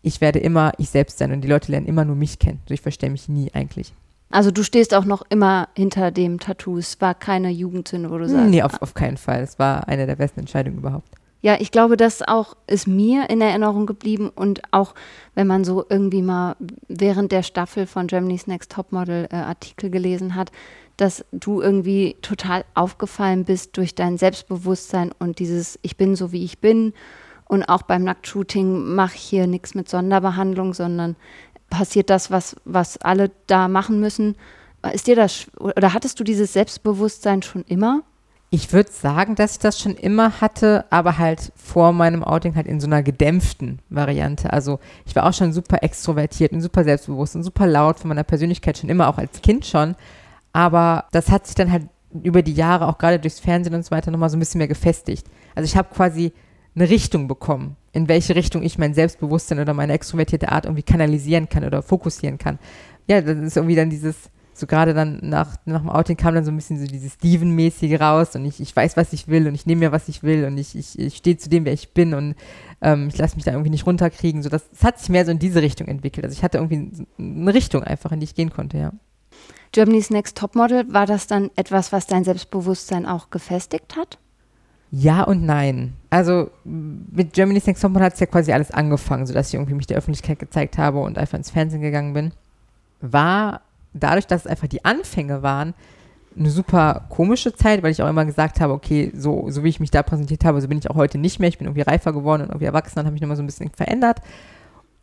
ich 0.02 0.22
werde 0.22 0.40
immer 0.40 0.72
ich 0.78 0.90
selbst 0.90 1.18
sein 1.18 1.34
und 1.34 1.42
die 1.42 1.50
Leute 1.50 1.74
lernen 1.74 1.88
immer 1.88 2.06
nur 2.06 2.16
mich 2.16 2.40
kennen. 2.40 2.60
Also 2.64 2.74
ich 2.74 2.82
verstehe 2.82 3.10
mich 3.10 3.28
nie 3.28 3.52
eigentlich. 3.54 3.94
Also 4.30 4.50
du 4.50 4.64
stehst 4.64 4.94
auch 4.94 5.04
noch 5.04 5.24
immer 5.28 5.68
hinter 5.76 6.10
dem 6.12 6.40
Tattoo. 6.40 6.78
Es 6.78 7.02
war 7.02 7.14
keine 7.14 7.50
Jugendsünde, 7.50 8.10
wo 8.10 8.18
du 8.18 8.30
sagst. 8.30 8.50
Nee, 8.50 8.64
auf, 8.64 8.82
auf 8.82 8.94
keinen 8.94 9.18
Fall. 9.18 9.42
Es 9.42 9.60
war 9.60 9.90
eine 9.90 10.06
der 10.06 10.16
besten 10.16 10.40
Entscheidungen 10.40 10.78
überhaupt. 10.78 11.10
Ja, 11.46 11.58
ich 11.60 11.70
glaube, 11.70 11.96
das 11.96 12.24
auch 12.24 12.58
ist 12.66 12.88
mir 12.88 13.30
in 13.30 13.40
Erinnerung 13.40 13.86
geblieben 13.86 14.32
und 14.34 14.64
auch 14.72 14.96
wenn 15.36 15.46
man 15.46 15.64
so 15.64 15.86
irgendwie 15.88 16.24
mal 16.24 16.56
während 16.88 17.32
der 17.32 17.44
Staffel 17.44 17.86
von 17.86 18.08
Germany's 18.08 18.48
Next 18.48 18.72
Topmodel 18.72 19.28
äh, 19.32 19.36
Artikel 19.36 19.92
gelesen 19.92 20.34
hat, 20.34 20.52
dass 20.98 21.24
du 21.32 21.62
irgendwie 21.62 22.18
total 22.24 22.66
aufgefallen 22.74 23.46
bist 23.46 23.78
durch 23.78 23.94
dein 23.94 24.18
Selbstbewusstsein 24.18 25.12
und 25.20 25.38
dieses 25.38 25.78
Ich 25.84 25.98
bin 25.98 26.16
so 26.16 26.32
wie 26.32 26.44
ich 26.44 26.62
bin 26.62 26.94
und 27.48 27.70
auch 27.70 27.84
beim 27.84 28.04
Nacktshooting 28.04 28.96
mache 28.96 29.14
ich 29.14 29.22
hier 29.22 29.46
nichts 29.46 29.76
mit 29.76 29.88
Sonderbehandlung, 29.88 30.74
sondern 30.74 31.16
passiert 31.70 32.10
das, 32.10 32.32
was, 32.32 32.56
was 32.66 32.98
alle 32.98 33.30
da 33.46 33.68
machen 33.68 34.00
müssen. 34.00 34.36
Ist 34.94 35.06
dir 35.06 35.16
das 35.16 35.46
oder 35.60 35.94
hattest 35.94 36.20
du 36.20 36.24
dieses 36.24 36.54
Selbstbewusstsein 36.54 37.44
schon 37.44 37.64
immer? 37.68 38.02
Ich 38.56 38.72
würde 38.72 38.90
sagen, 38.90 39.36
dass 39.36 39.52
ich 39.52 39.60
das 39.60 39.82
schon 39.82 39.96
immer 39.96 40.40
hatte, 40.40 40.86
aber 40.90 41.18
halt 41.18 41.52
vor 41.58 41.92
meinem 41.92 42.24
Outing 42.24 42.56
halt 42.56 42.68
in 42.68 42.80
so 42.80 42.88
einer 42.88 43.04
gedämpften 43.04 43.80
Variante. 43.90 44.54
Also 44.54 44.80
ich 45.06 45.14
war 45.14 45.26
auch 45.26 45.34
schon 45.34 45.52
super 45.52 45.84
extrovertiert 45.84 46.54
und 46.54 46.62
super 46.62 46.86
selbstbewusst 46.86 47.36
und 47.36 47.44
super 47.44 47.68
laut 47.68 48.00
von 48.00 48.08
meiner 48.08 48.24
Persönlichkeit 48.24 48.78
schon 48.78 48.90
immer, 48.90 49.10
auch 49.10 49.18
als 49.18 49.42
Kind 49.42 49.66
schon. 49.66 49.96
Aber 50.54 51.04
das 51.12 51.32
hat 51.32 51.48
sich 51.48 51.56
dann 51.56 51.70
halt 51.70 51.90
über 52.24 52.44
die 52.44 52.54
Jahre, 52.54 52.88
auch 52.88 52.98
gerade 52.98 53.20
durchs 53.20 53.42
Fernsehen 53.42 53.76
und 53.76 53.84
so 53.84 53.92
weiter, 53.92 54.10
nochmal 54.10 54.30
so 54.30 54.38
ein 54.38 54.40
bisschen 54.40 54.60
mehr 54.60 54.70
gefestigt. 54.70 55.28
Also 55.54 55.66
ich 55.66 55.76
habe 55.76 55.94
quasi 55.94 56.32
eine 56.76 56.90
Richtung 56.90 57.28
bekommen, 57.28 57.76
in 57.92 58.08
welche 58.08 58.38
Richtung 58.38 58.64
ich 58.64 58.78
mein 58.78 58.94
Selbstbewusstsein 58.94 59.60
oder 59.60 59.74
meine 59.74 59.92
extrovertierte 59.92 60.50
Art 60.50 60.64
irgendwie 60.64 60.84
kanalisieren 60.84 61.50
kann 61.50 61.66
oder 61.66 61.82
fokussieren 61.82 62.38
kann. 62.38 62.58
Ja, 63.08 63.20
das 63.20 63.38
ist 63.38 63.58
irgendwie 63.58 63.76
dann 63.76 63.90
dieses, 63.90 64.16
so 64.58 64.68
gerade 64.68 64.94
dann 64.94 65.20
nach, 65.22 65.58
nach 65.66 65.82
dem 65.82 65.90
Outing 65.90 66.16
kam 66.16 66.34
dann 66.34 66.46
so 66.46 66.52
ein 66.52 66.56
bisschen 66.56 66.80
so 66.80 66.86
dieses 66.86 67.14
Steven-mäßige 67.14 68.00
raus 68.00 68.36
und 68.36 68.46
ich, 68.46 68.62
ich 68.62 68.74
weiß, 68.74 68.96
was 68.96 69.12
ich 69.12 69.28
will 69.28 69.48
und 69.48 69.56
ich 69.56 69.66
nehme 69.66 69.80
mir, 69.80 69.92
was 69.92 70.08
ich 70.08 70.24
will 70.24 70.46
und 70.46 70.58
ich, 70.58 70.76
ich, 70.76 70.98
ich 70.98 71.18
stehe 71.18 71.38
zu 71.38 71.50
dem, 71.50 71.66
wer 71.66 71.74
ich 71.74 71.94
bin 71.94 72.14
und 72.14 72.36
ähm, 72.82 73.10
ich 73.10 73.18
lasse 73.18 73.36
mich 73.36 73.44
da 73.44 73.52
irgendwie 73.52 73.70
nicht 73.70 73.86
runterkriegen. 73.86 74.44
So, 74.44 74.50
das, 74.50 74.70
das 74.70 74.84
hat 74.84 75.00
sich 75.00 75.10
mehr 75.10 75.26
so 75.26 75.32
in 75.32 75.40
diese 75.40 75.62
Richtung 75.62 75.88
entwickelt. 75.88 76.26
Also 76.26 76.36
ich 76.38 76.44
hatte 76.44 76.58
irgendwie 76.58 77.06
eine 77.18 77.54
Richtung 77.54 77.84
einfach, 77.84 78.12
in 78.12 78.22
die 78.22 78.26
ich 78.26 78.36
gehen 78.36 78.50
konnte, 78.50 78.78
ja. 78.78 78.92
Germany's 79.74 80.10
Next 80.10 80.38
Topmodel, 80.38 80.94
war 80.94 81.06
das 81.06 81.28
dann 81.28 81.52
etwas, 81.58 81.92
was 81.92 82.08
dein 82.08 82.24
Selbstbewusstsein 82.24 83.06
auch 83.06 83.30
gefestigt 83.30 83.98
hat? 83.98 84.18
Ja 84.90 85.24
und 85.24 85.46
nein. 85.46 85.96
Also 86.10 86.50
mit 86.64 87.34
Germany's 87.34 87.68
Next 87.68 87.82
Topmodel 87.82 88.06
hat 88.06 88.14
es 88.14 88.22
ja 88.22 88.28
quasi 88.28 88.54
alles 88.54 88.72
angefangen, 88.72 89.26
sodass 89.26 89.50
ich 89.50 89.56
irgendwie 89.56 89.74
mich 89.74 89.88
der 89.88 89.98
Öffentlichkeit 89.98 90.40
gezeigt 90.40 90.78
habe 90.78 91.00
und 91.00 91.18
einfach 91.18 91.38
ins 91.38 91.50
Fernsehen 91.50 91.82
gegangen 91.82 92.14
bin. 92.14 92.32
War 93.02 93.65
dadurch, 94.00 94.28
dass 94.28 94.42
es 94.42 94.48
einfach 94.48 94.68
die 94.68 94.86
Anfänge 94.86 95.44
waren, 95.44 95.74
eine 96.38 96.50
super 96.50 97.06
komische 97.10 97.54
Zeit, 97.54 97.82
weil 97.82 97.92
ich 97.92 98.04
auch 98.04 98.10
immer 98.10 98.26
gesagt 98.26 98.60
habe, 98.60 98.74
okay, 98.74 99.12
so, 99.16 99.50
so 99.50 99.64
wie 99.64 99.70
ich 99.70 99.80
mich 99.80 99.92
da 99.92 100.04
präsentiert 100.04 100.44
habe, 100.44 100.60
so 100.62 100.68
bin 100.68 100.78
ich 100.78 100.90
auch 100.90 100.96
heute 100.96 101.18
nicht 101.18 101.40
mehr. 101.40 101.50
Ich 101.50 101.58
bin 101.58 101.68
irgendwie 101.68 101.82
reifer 101.82 102.12
geworden 102.14 102.42
und 102.42 102.50
irgendwie 102.50 102.66
erwachsen 102.66 103.00
und 103.00 103.06
habe 103.06 103.14
mich 103.14 103.22
nochmal 103.22 103.38
so 103.38 103.44
ein 103.44 103.48
bisschen 103.48 103.72
verändert. 103.72 104.22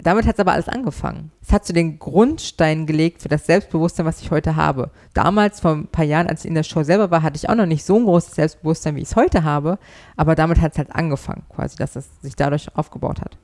Damit 0.02 0.26
hat 0.26 0.34
es 0.34 0.40
aber 0.40 0.52
alles 0.52 0.68
angefangen. 0.68 1.30
Es 1.40 1.52
hat 1.52 1.64
so 1.64 1.72
den 1.72 1.98
Grundstein 1.98 2.86
gelegt 2.86 3.22
für 3.22 3.28
das 3.28 3.46
Selbstbewusstsein, 3.46 4.04
was 4.04 4.20
ich 4.20 4.30
heute 4.30 4.56
habe. 4.56 4.90
Damals, 5.14 5.60
vor 5.60 5.72
ein 5.72 5.86
paar 5.86 6.04
Jahren, 6.04 6.26
als 6.26 6.44
ich 6.44 6.48
in 6.48 6.54
der 6.54 6.64
Show 6.64 6.82
selber 6.82 7.10
war, 7.10 7.22
hatte 7.22 7.36
ich 7.36 7.48
auch 7.48 7.54
noch 7.54 7.66
nicht 7.66 7.84
so 7.84 7.96
ein 7.96 8.04
großes 8.04 8.34
Selbstbewusstsein, 8.34 8.96
wie 8.96 9.02
ich 9.02 9.08
es 9.08 9.16
heute 9.16 9.44
habe. 9.44 9.78
Aber 10.16 10.34
damit 10.34 10.60
hat 10.60 10.72
es 10.72 10.78
halt 10.78 10.94
angefangen, 10.94 11.44
quasi, 11.54 11.76
dass 11.76 11.94
es 11.94 12.08
sich 12.20 12.34
dadurch 12.34 12.74
aufgebaut 12.76 13.20
hat. 13.20 13.38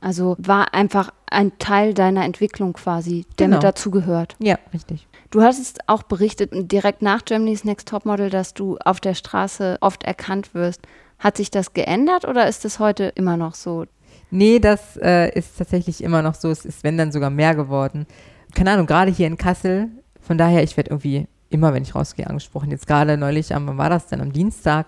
Also 0.00 0.36
war 0.38 0.72
einfach 0.74 1.10
ein 1.30 1.52
Teil 1.58 1.94
deiner 1.94 2.24
Entwicklung 2.24 2.72
quasi, 2.72 3.26
der 3.38 3.46
Genau. 3.46 3.56
mit 3.58 3.64
dazugehört. 3.64 4.36
Ja, 4.38 4.58
richtig. 4.72 5.06
Du 5.30 5.42
hast 5.42 5.78
auch 5.86 6.02
berichtet, 6.02 6.50
direkt 6.52 7.02
nach 7.02 7.24
Germany's 7.24 7.64
Next 7.64 7.88
Topmodel, 7.88 8.30
dass 8.30 8.54
du 8.54 8.78
auf 8.84 9.00
der 9.00 9.14
Straße 9.14 9.78
oft 9.80 10.02
erkannt 10.02 10.54
wirst. 10.54 10.80
Hat 11.18 11.36
sich 11.36 11.50
das 11.50 11.74
geändert 11.74 12.26
oder 12.26 12.48
ist 12.48 12.64
es 12.64 12.78
heute 12.78 13.12
immer 13.14 13.36
noch 13.36 13.54
so? 13.54 13.84
Nee, 14.30 14.58
das 14.58 14.96
äh, 14.96 15.30
ist 15.38 15.58
tatsächlich 15.58 16.02
immer 16.02 16.22
noch 16.22 16.34
so. 16.34 16.50
Es 16.50 16.64
ist, 16.64 16.82
wenn 16.82 16.96
dann 16.96 17.12
sogar 17.12 17.30
mehr 17.30 17.54
geworden. 17.54 18.06
Keine 18.54 18.70
Ahnung, 18.72 18.86
gerade 18.86 19.10
hier 19.10 19.26
in 19.26 19.36
Kassel. 19.36 19.88
Von 20.20 20.38
daher, 20.38 20.62
ich 20.62 20.76
werde 20.76 20.90
irgendwie 20.90 21.26
immer, 21.50 21.74
wenn 21.74 21.82
ich 21.82 21.94
rausgehe, 21.94 22.26
angesprochen. 22.26 22.70
Jetzt 22.70 22.86
gerade 22.86 23.16
neulich, 23.16 23.54
am, 23.54 23.66
wann 23.66 23.78
war 23.78 23.90
das 23.90 24.06
denn? 24.06 24.20
Am 24.20 24.32
Dienstag 24.32 24.86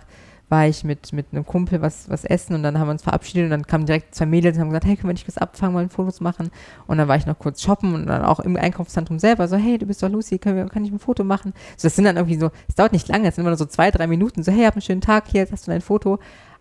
war 0.52 0.66
ich 0.66 0.84
mit, 0.84 1.14
mit 1.14 1.28
einem 1.32 1.46
Kumpel 1.46 1.80
was, 1.80 2.10
was 2.10 2.26
essen 2.26 2.54
und 2.54 2.62
dann 2.62 2.78
haben 2.78 2.86
wir 2.86 2.92
uns 2.92 3.02
verabschiedet 3.02 3.44
und 3.44 3.50
dann 3.50 3.66
kamen 3.66 3.86
direkt 3.86 4.14
zwei 4.14 4.26
Mädels 4.26 4.58
und 4.58 4.60
haben 4.60 4.68
gesagt, 4.68 4.84
hey, 4.84 4.96
können 4.96 5.08
wir 5.08 5.14
nicht 5.14 5.26
was 5.26 5.38
abfangen, 5.38 5.72
mal 5.72 5.88
Fotos 5.88 6.20
machen? 6.20 6.50
Und 6.86 6.98
dann 6.98 7.08
war 7.08 7.16
ich 7.16 7.24
noch 7.24 7.38
kurz 7.38 7.62
shoppen 7.62 7.94
und 7.94 8.06
dann 8.06 8.22
auch 8.22 8.38
im 8.38 8.58
Einkaufszentrum 8.58 9.18
selber 9.18 9.48
so, 9.48 9.56
hey, 9.56 9.78
du 9.78 9.86
bist 9.86 10.02
doch 10.02 10.10
Lucy, 10.10 10.38
können 10.38 10.56
wir, 10.56 10.66
kann 10.66 10.84
ich 10.84 10.92
ein 10.92 10.98
Foto 10.98 11.24
machen? 11.24 11.54
So, 11.78 11.86
das 11.86 11.96
sind 11.96 12.04
dann 12.04 12.18
irgendwie 12.18 12.38
so, 12.38 12.50
es 12.68 12.74
dauert 12.74 12.92
nicht 12.92 13.08
lange, 13.08 13.28
es 13.28 13.36
sind 13.36 13.44
immer 13.44 13.50
nur 13.50 13.56
so 13.56 13.64
zwei, 13.64 13.90
drei 13.90 14.06
Minuten, 14.06 14.42
so, 14.42 14.52
hey, 14.52 14.66
hab 14.66 14.74
einen 14.74 14.82
schönen 14.82 15.00
Tag, 15.00 15.24
hier, 15.28 15.40
jetzt 15.40 15.52
hast 15.52 15.66
du 15.66 15.70
dein 15.70 15.80
Foto. 15.80 16.18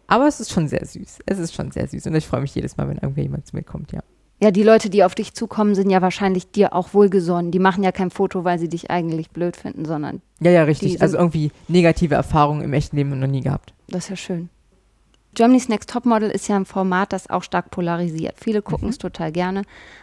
Aber 0.08 0.26
es 0.26 0.40
ist 0.40 0.54
schon 0.54 0.70
sehr 0.70 0.86
süß. 0.86 1.20
Es 1.26 1.38
ist 1.38 1.54
schon 1.54 1.72
sehr 1.72 1.86
süß 1.86 2.08
und 2.08 2.16
ich 2.16 2.26
freue 2.26 2.40
mich 2.40 2.56
jedes 2.56 2.78
Mal, 2.78 2.88
wenn 2.88 2.98
irgendwie 2.98 3.24
jemand 3.24 3.46
zu 3.46 3.58
mir 3.58 3.64
kommt, 3.64 3.92
ja. 3.92 4.00
Ja, 4.42 4.50
die 4.50 4.64
Leute, 4.64 4.90
die 4.90 5.04
auf 5.04 5.14
dich 5.14 5.34
zukommen, 5.36 5.76
sind 5.76 5.92
ja 5.92 6.02
wahrscheinlich 6.02 6.50
dir 6.50 6.74
auch 6.74 6.96
wohlgesonnen. 6.96 7.52
Die 7.52 7.60
machen 7.60 7.84
ja 7.84 7.92
kein 7.92 8.10
Foto, 8.10 8.44
weil 8.44 8.58
sie 8.58 8.70
dich 8.70 8.90
eigentlich 8.90 9.30
blöd 9.30 9.56
finden, 9.56 9.86
sondern. 9.86 10.22
Ja, 10.40 10.50
ja, 10.50 10.64
richtig. 10.64 11.00
Also 11.00 11.18
irgendwie 11.18 11.52
negative 11.68 12.16
Erfahrungen 12.16 12.64
im 12.64 12.74
echten 12.74 12.96
Leben 12.96 13.20
noch 13.20 13.28
nie 13.28 13.42
gehabt. 13.42 13.74
Das 13.88 14.06
ist 14.06 14.10
ja 14.10 14.16
schön. 14.16 14.50
Germany's 15.36 15.70
Next 15.70 15.92
Topmodel 15.92 16.30
ist 16.30 16.50
ja 16.50 16.56
ein 16.56 16.66
Format, 16.66 17.14
das 17.14 17.30
auch 17.30 17.44
stark 17.44 17.70
polarisiert. 17.70 18.36
Viele 18.38 18.64
gucken 18.64 18.88
mhm. 18.88 18.92
es 18.92 18.98
total 18.98 19.32
gerne. 19.32 19.62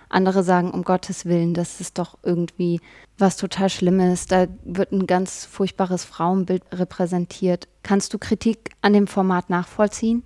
Andere 0.08 0.42
sagen, 0.44 0.70
um 0.70 0.84
Gottes 0.84 1.26
Willen, 1.26 1.52
das 1.52 1.80
ist 1.80 1.98
doch 1.98 2.16
irgendwie 2.22 2.80
was 3.18 3.36
total 3.36 3.68
Schlimmes. 3.68 4.26
Da 4.26 4.46
wird 4.64 4.92
ein 4.92 5.06
ganz 5.06 5.44
furchtbares 5.44 6.04
Frauenbild 6.04 6.62
repräsentiert. 6.72 7.66
Kannst 7.82 8.14
du 8.14 8.18
Kritik 8.18 8.70
an 8.80 8.92
dem 8.92 9.08
Format 9.08 9.50
nachvollziehen? 9.50 10.22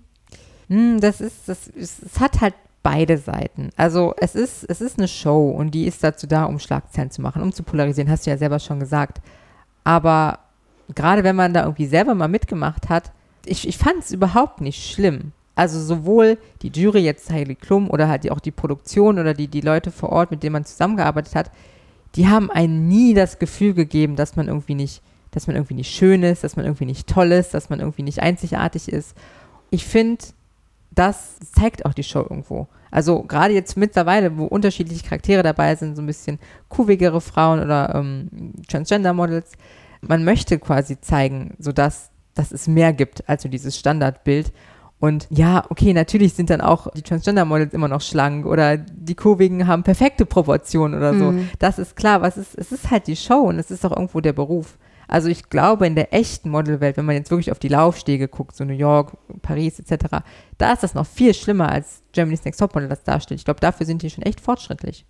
Hm, 0.69 1.00
das 1.00 1.21
ist, 1.21 1.49
das, 1.49 1.69
es 1.75 2.21
hat 2.21 2.40
halt 2.40 2.54
beide 2.83 3.19
Seiten. 3.19 3.71
Also 3.77 4.15
es 4.19 4.35
ist, 4.35 4.65
es 4.69 4.81
ist 4.81 4.99
eine 4.99 5.09
Show 5.09 5.51
und 5.51 5.73
die 5.73 5.87
ist 5.87 6.03
dazu 6.03 6.27
da, 6.27 6.45
um 6.45 6.59
Schlagzeilen 6.59 7.11
zu 7.11 7.23
machen, 7.23 7.43
um 7.43 7.53
zu 7.53 7.62
polarisieren, 7.62 8.11
hast 8.11 8.27
du 8.27 8.31
ja 8.31 8.37
selber 8.37 8.59
schon 8.59 8.81
gesagt. 8.81 9.21
Aber 9.85 10.41
gerade 10.95 11.25
wenn 11.25 11.37
man 11.37 11.55
da 11.55 11.62
irgendwie 11.62 11.87
selber 11.87 12.15
mal 12.15 12.29
mitgemacht 12.29 12.89
hat, 12.89 13.12
ich, 13.45 13.67
ich 13.67 13.79
fand 13.79 13.99
es 14.01 14.12
überhaupt 14.12 14.61
nicht 14.61 14.91
schlimm. 14.91 15.33
Also 15.55 15.81
sowohl 15.81 16.39
die 16.62 16.69
Jury, 16.69 17.01
jetzt 17.01 17.31
Heidi 17.31 17.55
Klum 17.55 17.91
oder 17.91 18.09
halt 18.09 18.31
auch 18.31 18.41
die 18.41 18.51
Produktion 18.51 19.19
oder 19.19 19.35
die, 19.35 19.49
die 19.49 19.61
Leute 19.61 19.91
vor 19.91 20.11
Ort, 20.11 20.31
mit 20.31 20.43
denen 20.43 20.55
man 20.55 20.65
zusammengearbeitet 20.65 21.35
hat, 21.35 21.51
die 22.15 22.29
haben 22.29 22.51
einem 22.51 22.89
nie 22.89 23.15
das 23.15 23.39
Gefühl 23.39 23.75
gegeben, 23.75 24.17
dass 24.17 24.37
man 24.37 24.49
irgendwie 24.49 24.75
nicht, 24.75 25.03
dass 25.31 25.47
man 25.47 25.57
irgendwie 25.57 25.75
nicht 25.75 25.95
schön 25.95 26.23
ist, 26.23 26.45
dass 26.45 26.57
man 26.57 26.65
irgendwie 26.65 26.87
nicht 26.87 27.09
toll 27.09 27.33
ist, 27.33 27.55
dass 27.55 27.71
man 27.71 27.81
irgendwie 27.81 28.03
nicht 28.03 28.21
einzigartig 28.21 28.89
ist. 28.89 29.15
Ich 29.71 29.85
finde, 29.85 30.25
das 30.95 31.39
zeigt 31.55 31.85
auch 31.87 31.95
die 31.95 32.03
Show 32.03 32.21
irgendwo. 32.21 32.69
Also 32.91 33.23
gerade 33.23 33.55
jetzt 33.55 33.77
mittlerweile, 33.77 34.37
wo 34.37 34.45
unterschiedliche 34.45 35.05
Charaktere 35.05 35.43
dabei 35.43 35.75
sind, 35.77 35.97
so 35.97 36.03
ein 36.03 36.07
bisschen 36.07 36.39
kuhwegere 36.69 37.21
Frauen 37.21 37.61
oder 37.61 37.95
ähm, 37.95 38.53
Transgender-Models, 38.69 39.53
man 40.03 40.25
möchte 40.25 40.59
quasi 40.59 41.01
zeigen, 41.01 41.55
sodass 41.59 42.13
dass 42.35 42.53
es 42.53 42.69
mehr 42.69 42.93
gibt 42.93 43.29
als 43.29 43.43
so 43.43 43.49
dieses 43.49 43.79
Standardbild. 43.79 44.53
Und 44.99 45.27
ja, 45.31 45.65
okay, 45.69 45.93
natürlich 45.93 46.35
sind 46.35 46.49
dann 46.49 46.61
auch 46.61 46.87
die 46.93 47.03
Transgender-Models 47.03 47.75
immer 47.75 47.89
noch 47.89 48.01
schlank 48.01 48.47
oder 48.47 48.77
die 48.77 49.17
Kurvigen 49.17 49.67
haben 49.67 49.83
perfekte 49.83 50.25
Proportionen 50.25 50.95
oder 50.95 51.13
so. 51.19 51.33
Mhm. 51.33 51.49
Das 51.59 51.79
ist 51.79 51.97
klar, 51.97 52.17
aber 52.17 52.29
es 52.29 52.37
ist, 52.37 52.57
es 52.57 52.71
ist 52.71 52.91
halt 52.91 53.09
die 53.09 53.17
Show 53.17 53.41
und 53.41 53.59
es 53.59 53.71
ist 53.71 53.85
auch 53.85 53.91
irgendwo 53.91 54.21
der 54.21 54.33
Beruf. 54.33 54.79
Also 55.12 55.28
ich 55.28 55.50
glaube, 55.50 55.87
in 55.87 55.95
der 55.95 56.14
echten 56.14 56.49
Modelwelt, 56.49 56.97
wenn 56.97 57.04
man 57.04 57.16
jetzt 57.16 57.31
wirklich 57.31 57.52
auf 57.52 57.59
die 57.59 57.69
Laufstege 57.69 58.28
guckt, 58.28 58.57
so 58.57 58.64
New 58.64 58.73
York, 58.73 59.12
Paris 59.42 59.78
etc., 59.78 60.25
da 60.57 60.73
ist 60.73 60.83
das 60.83 60.95
noch 60.95 61.04
viel 61.04 61.35
schlimmer 61.35 61.69
als 61.69 62.00
Germany's 62.12 62.47
Next 62.47 62.59
Topmodel 62.59 62.88
das 62.88 63.04
darstellt. 63.04 63.38
Ich 63.38 63.45
glaube, 63.45 63.61
dafür 63.61 63.85
sind 63.85 64.00
die 64.00 64.09
schon 64.09 64.23
echt 64.23 64.40
fortschrittlich. 64.40 65.04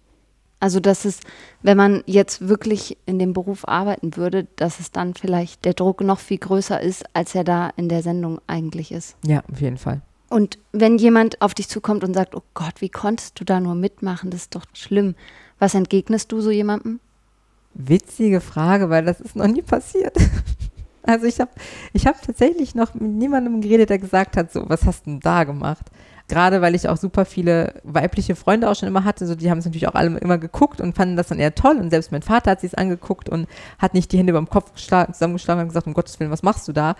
Also, 0.58 0.80
dass 0.80 1.04
es, 1.04 1.20
wenn 1.62 1.76
man 1.76 2.02
jetzt 2.06 2.48
wirklich 2.48 2.98
in 3.06 3.20
dem 3.20 3.32
Beruf 3.32 3.68
arbeiten 3.68 4.16
würde, 4.16 4.48
dass 4.56 4.80
es 4.80 4.90
dann 4.90 5.14
vielleicht 5.14 5.64
der 5.64 5.74
Druck 5.74 6.00
noch 6.00 6.18
viel 6.18 6.38
größer 6.38 6.80
ist, 6.80 7.04
als 7.14 7.36
er 7.36 7.44
da 7.44 7.70
in 7.76 7.88
der 7.88 8.02
Sendung 8.02 8.40
eigentlich 8.48 8.90
ist. 8.90 9.16
Ja, 9.24 9.44
auf 9.52 9.60
jeden 9.60 9.78
Fall. 9.78 10.00
Und 10.28 10.58
wenn 10.72 10.98
jemand 10.98 11.40
auf 11.40 11.54
dich 11.54 11.68
zukommt 11.68 12.02
und 12.02 12.14
sagt, 12.14 12.34
oh 12.34 12.42
Gott, 12.54 12.80
wie 12.80 12.88
konntest 12.88 13.38
du 13.38 13.44
da 13.44 13.60
nur 13.60 13.76
mitmachen, 13.76 14.30
das 14.30 14.42
ist 14.42 14.56
doch 14.56 14.64
schlimm. 14.72 15.14
Was 15.60 15.76
entgegnest 15.76 16.32
du 16.32 16.40
so 16.40 16.50
jemandem? 16.50 16.98
Witzige 17.74 18.40
Frage, 18.40 18.90
weil 18.90 19.04
das 19.04 19.20
ist 19.20 19.36
noch 19.36 19.46
nie 19.46 19.62
passiert. 19.62 20.16
Also 21.04 21.26
ich 21.26 21.40
habe 21.40 21.50
ich 21.92 22.06
hab 22.06 22.22
tatsächlich 22.22 22.76
noch 22.76 22.94
mit 22.94 23.02
niemandem 23.02 23.60
geredet, 23.60 23.90
der 23.90 23.98
gesagt 23.98 24.36
hat, 24.36 24.52
so, 24.52 24.68
was 24.68 24.86
hast 24.86 25.04
du 25.04 25.10
denn 25.10 25.18
da 25.18 25.42
gemacht? 25.42 25.86
Gerade 26.28 26.62
weil 26.62 26.74
ich 26.74 26.88
auch 26.88 26.96
super 26.96 27.24
viele 27.24 27.74
weibliche 27.82 28.36
Freunde 28.36 28.70
auch 28.70 28.76
schon 28.76 28.88
immer 28.88 29.04
hatte, 29.04 29.26
so 29.26 29.34
die 29.34 29.50
haben 29.50 29.58
es 29.58 29.64
natürlich 29.64 29.88
auch 29.88 29.94
alle 29.94 30.16
immer 30.18 30.38
geguckt 30.38 30.80
und 30.80 30.94
fanden 30.94 31.16
das 31.16 31.26
dann 31.26 31.40
eher 31.40 31.54
toll. 31.54 31.76
Und 31.78 31.90
selbst 31.90 32.12
mein 32.12 32.22
Vater 32.22 32.52
hat 32.52 32.60
sich 32.60 32.72
es 32.72 32.78
angeguckt 32.78 33.28
und 33.28 33.48
hat 33.78 33.94
nicht 33.94 34.12
die 34.12 34.18
Hände 34.18 34.30
über 34.30 34.38
dem 34.38 34.48
Kopf 34.48 34.72
zusammengeschlagen 34.74 35.62
und 35.62 35.68
gesagt, 35.68 35.88
um 35.88 35.94
Gottes 35.94 36.20
Willen, 36.20 36.30
was 36.30 36.44
machst 36.44 36.68
du 36.68 36.72
da? 36.72 36.94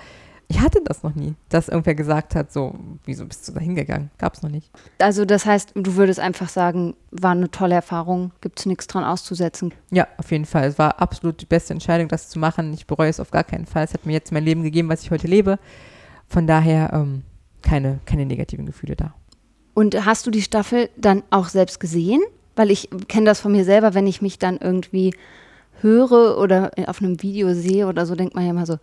Ich 0.53 0.61
hatte 0.61 0.83
das 0.85 1.03
noch 1.03 1.15
nie, 1.15 1.35
dass 1.49 1.69
irgendwer 1.69 1.95
gesagt 1.95 2.35
hat, 2.35 2.53
so, 2.53 2.75
wieso 3.07 3.25
bist 3.25 3.49
du 3.49 3.53
da 3.53 3.61
hingegangen? 3.61 4.11
Gab 4.19 4.35
es 4.35 4.43
noch 4.43 4.51
nicht. 4.51 4.71
Also 4.99 5.25
das 5.25 5.47
heißt, 5.47 5.73
du 5.75 5.97
würdest 5.97 6.21
einfach 6.21 6.51
sagen, 6.51 6.95
war 7.11 7.31
eine 7.31 7.51
tolle 7.51 7.75
Erfahrung, 7.75 8.33
gibt 8.43 8.59
es 8.59 8.67
nichts 8.67 8.87
dran 8.87 9.03
auszusetzen. 9.03 9.73
Ja, 9.91 10.07
auf 10.19 10.31
jeden 10.31 10.45
Fall. 10.45 10.69
Es 10.69 10.79
war 10.79 11.01
absolut 11.01 11.41
die 11.41 11.47
beste 11.47 11.73
Entscheidung, 11.73 12.09
das 12.09 12.29
zu 12.29 12.39
machen. 12.39 12.75
Ich 12.75 12.87
bereue 12.87 13.09
es 13.09 13.19
auf 13.19 13.31
gar 13.31 13.45
keinen 13.45 13.65
Fall. 13.65 13.85
Es 13.85 13.95
hat 13.95 14.05
mir 14.05 14.13
jetzt 14.13 14.31
mein 14.31 14.45
Leben 14.45 14.63
gegeben, 14.63 14.91
was 14.91 15.03
ich 15.03 15.11
heute 15.11 15.27
lebe. 15.27 15.59
Von 16.29 16.47
daher 16.47 16.93
ähm, 16.93 17.23
keine, 17.63 18.01
keine 18.05 18.27
negativen 18.27 18.67
Gefühle 18.67 18.95
da. 18.95 19.15
Und 19.73 20.05
hast 20.05 20.27
du 20.27 20.31
die 20.31 20.43
Staffel 20.43 20.91
dann 20.99 21.23
auch 21.31 21.49
selbst 21.49 21.81
gesehen? 21.81 22.21
Weil 22.57 22.71
ich 22.71 22.91
kenne 23.09 23.25
das 23.25 23.41
von 23.41 23.53
mir 23.53 23.65
selber, 23.65 23.95
wenn 23.95 24.07
ich 24.07 24.21
mich 24.21 24.39
dann 24.39 24.59
irgendwie 24.59 25.15
höre 25.81 26.37
oder 26.37 26.73
auf 26.87 27.01
einem 27.01 27.23
Video 27.23 27.55
sehe 27.55 27.87
oder 27.87 28.05
so, 28.05 28.15
denkt 28.15 28.35
man 28.35 28.45
ja 28.45 28.51
immer 28.51 28.67
so, 28.67 28.77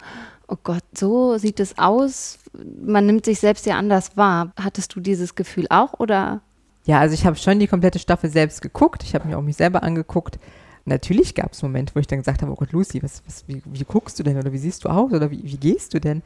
oh 0.49 0.57
Gott, 0.63 0.83
so 0.93 1.37
sieht 1.37 1.59
es 1.59 1.77
aus. 1.77 2.39
Man 2.81 3.05
nimmt 3.05 3.25
sich 3.25 3.39
selbst 3.39 3.65
ja 3.65 3.77
anders 3.77 4.17
wahr. 4.17 4.53
Hattest 4.59 4.95
du 4.95 4.99
dieses 4.99 5.35
Gefühl 5.35 5.67
auch 5.69 5.99
oder? 5.99 6.41
Ja, 6.85 6.99
also 6.99 7.13
ich 7.13 7.25
habe 7.25 7.35
schon 7.35 7.59
die 7.59 7.67
komplette 7.67 7.99
Staffel 7.99 8.29
selbst 8.29 8.61
geguckt. 8.61 9.03
Ich 9.03 9.13
habe 9.15 9.27
mir 9.27 9.37
auch 9.37 9.41
mich 9.41 9.57
selber 9.57 9.83
angeguckt. 9.83 10.39
Natürlich 10.85 11.35
gab 11.35 11.51
es 11.51 11.61
Momente, 11.61 11.93
wo 11.93 11.99
ich 11.99 12.07
dann 12.07 12.19
gesagt 12.19 12.41
habe, 12.41 12.51
oh 12.51 12.55
Gott, 12.55 12.71
Lucy, 12.71 13.03
was, 13.03 13.21
was, 13.27 13.43
wie, 13.47 13.61
wie, 13.65 13.83
guckst 13.83 14.17
du 14.17 14.23
denn 14.23 14.37
oder 14.37 14.51
wie 14.51 14.57
siehst 14.57 14.85
du 14.85 14.89
aus 14.89 15.11
oder 15.11 15.29
wie, 15.29 15.43
wie 15.43 15.57
gehst 15.57 15.93
du 15.93 15.99
denn? 15.99 16.23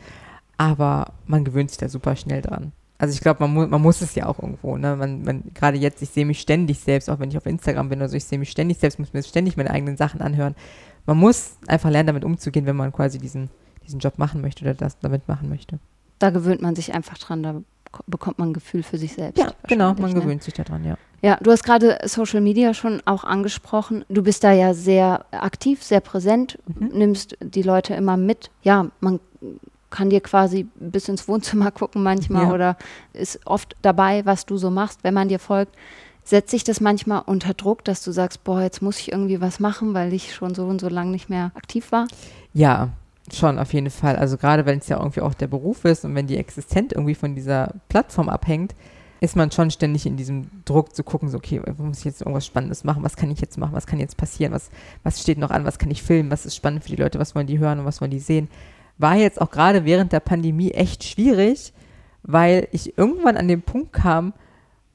Aber 0.58 1.14
man 1.26 1.44
gewöhnt 1.44 1.72
sich 1.72 1.80
da 1.80 1.90
super 1.90 2.16
schnell 2.16 2.42
dran 2.42 2.72
also 3.04 3.14
ich 3.14 3.20
glaube, 3.20 3.46
man, 3.46 3.54
mu 3.54 3.68
man 3.68 3.82
muss 3.82 4.00
es 4.00 4.16
ja 4.16 4.28
auch 4.28 4.40
irgendwo, 4.40 4.78
ne? 4.78 4.96
Man, 4.96 5.24
man, 5.24 5.44
gerade 5.54 5.78
jetzt, 5.78 6.02
ich 6.02 6.10
sehe 6.10 6.26
mich 6.26 6.40
ständig 6.40 6.80
selbst, 6.80 7.10
auch 7.10 7.20
wenn 7.20 7.30
ich 7.30 7.36
auf 7.36 7.46
Instagram 7.46 7.90
bin 7.90 8.00
oder 8.00 8.08
so, 8.08 8.16
ich 8.16 8.24
sehe 8.24 8.40
mich 8.40 8.50
ständig 8.50 8.78
selbst, 8.78 8.98
muss 8.98 9.12
mir 9.12 9.22
ständig 9.24 9.58
meine 9.58 9.72
eigenen 9.72 9.98
Sachen 9.98 10.22
anhören. 10.22 10.56
Man 11.06 11.18
muss 11.18 11.58
einfach 11.68 11.90
lernen, 11.90 12.08
damit 12.08 12.24
umzugehen, 12.24 12.66
wenn 12.66 12.78
man 12.78 12.94
quasi 12.94 13.20
diesen, 13.20 13.50
diesen 13.86 14.00
Job 14.00 14.18
machen 14.18 14.42
möchte 14.42 14.64
oder 14.64 14.74
das 14.74 14.98
damit 15.00 15.28
machen 15.28 15.50
möchte. 15.50 15.80
Da 16.20 16.30
gewöhnt 16.30 16.62
man 16.62 16.76
sich 16.76 16.94
einfach 16.94 17.18
dran, 17.18 17.44
da 17.44 17.62
bekommt 18.08 18.40
man 18.40 18.50
ein 18.50 18.54
Gefühl 18.54 18.84
für 18.84 18.98
sich 18.98 19.14
selbst. 19.14 19.40
Ja, 19.40 19.52
genau, 19.68 19.94
man 19.94 20.14
ne? 20.14 20.22
gewöhnt 20.22 20.44
sich 20.44 20.54
daran, 20.54 20.84
ja. 20.84 20.98
Ja, 21.22 21.38
du 21.42 21.52
hast 21.52 21.64
gerade 21.64 22.00
Social 22.04 22.42
Media 22.42 22.74
schon 22.74 23.02
auch 23.06 23.24
angesprochen. 23.24 24.04
Du 24.10 24.24
bist 24.24 24.44
da 24.44 24.52
ja 24.52 24.74
sehr 24.74 25.26
aktiv, 25.32 25.82
sehr 25.82 26.02
präsent, 26.02 26.60
mhm. 26.66 26.88
nimmst 26.88 27.38
die 27.40 27.62
Leute 27.62 27.94
immer 27.94 28.18
mit. 28.18 28.52
Ja, 28.62 28.88
man 29.00 29.22
kann 29.90 30.10
dir 30.10 30.20
quasi 30.20 30.68
bis 30.76 31.08
ins 31.08 31.28
Wohnzimmer 31.28 31.72
gucken 31.72 32.04
manchmal 32.04 32.48
ja. 32.48 32.54
oder 32.54 32.78
ist 33.14 33.40
oft 33.46 33.78
dabei, 33.82 34.26
was 34.26 34.46
du 34.46 34.58
so 34.58 34.70
machst, 34.70 35.04
wenn 35.04 35.14
man 35.14 35.30
dir 35.30 35.40
folgt. 35.40 35.76
Setzt 36.26 36.52
sich 36.52 36.64
das 36.64 36.82
manchmal 36.82 37.22
unter 37.26 37.54
Druck, 37.54 37.86
dass 37.86 38.04
du 38.04 38.12
sagst, 38.12 38.44
boah, 38.44 38.62
jetzt 38.62 38.82
muss 38.82 39.00
ich 39.00 39.12
irgendwie 39.12 39.40
was 39.40 39.60
machen, 39.60 39.94
weil 39.94 40.14
ich 40.14 40.34
schon 40.34 40.56
so 40.56 40.66
und 40.66 40.82
so 40.82 40.90
lange 40.90 41.12
nicht 41.12 41.30
mehr 41.30 41.52
aktiv 41.56 41.92
war? 41.92 42.08
Ja, 42.54 42.90
schon, 43.32 43.60
auf 43.60 43.74
jeden 43.74 43.90
Fall. 43.90 44.16
Also 44.16 44.38
gerade 44.38 44.66
wenn 44.66 44.80
es 44.80 44.90
ja 44.90 44.98
irgendwie 44.98 45.22
auch 45.22 45.34
der 45.34 45.48
Beruf 45.48 45.86
ist 45.86 46.04
und 46.06 46.16
wenn 46.16 46.28
die 46.28 46.38
Existenz 46.38 46.92
irgendwie 46.92 47.16
von 47.16 47.36
dieser 47.36 47.74
Plattform 47.90 48.30
abhängt, 48.30 48.76
ist 49.22 49.38
man 49.38 49.52
schon 49.52 49.72
ständig 49.72 50.06
in 50.06 50.18
diesem 50.18 50.50
Druck 50.66 50.94
zu 50.94 51.02
gucken, 51.02 51.30
so, 51.30 51.38
okay, 51.38 51.62
muss 51.78 52.00
ich 52.00 52.04
jetzt 52.04 52.20
irgendwas 52.20 52.46
Spannendes 52.46 52.84
machen, 52.84 53.04
was 53.04 53.16
kann 53.16 53.32
ich 53.32 53.40
jetzt 53.40 53.58
machen, 53.58 53.74
was 53.74 53.88
kann 53.88 54.00
jetzt 54.00 54.18
passieren, 54.18 54.52
was, 54.52 54.70
was 55.04 55.22
steht 55.22 55.38
noch 55.38 55.50
an, 55.50 55.64
was 55.64 55.80
kann 55.80 55.90
ich 55.92 56.04
filmen, 56.04 56.30
was 56.30 56.46
ist 56.46 56.58
spannend 56.58 56.84
für 56.84 56.90
die 56.90 57.02
Leute, 57.02 57.20
was 57.20 57.34
wollen 57.34 57.48
die 57.48 57.58
hören 57.60 57.80
und 57.80 57.86
was 57.86 58.02
wollen 58.02 58.12
die 58.12 58.20
sehen? 58.20 58.50
War 58.98 59.16
jetzt 59.16 59.40
auch 59.40 59.50
gerade 59.50 59.86
während 59.86 60.12
der 60.12 60.20
Pandemie 60.20 60.72
echt 60.72 61.06
schwierig, 61.06 61.72
weil 62.24 62.68
ich 62.74 62.98
irgendwann 62.98 63.38
an 63.38 63.48
den 63.48 63.62
Punkt 63.62 63.94
kam, 63.94 64.34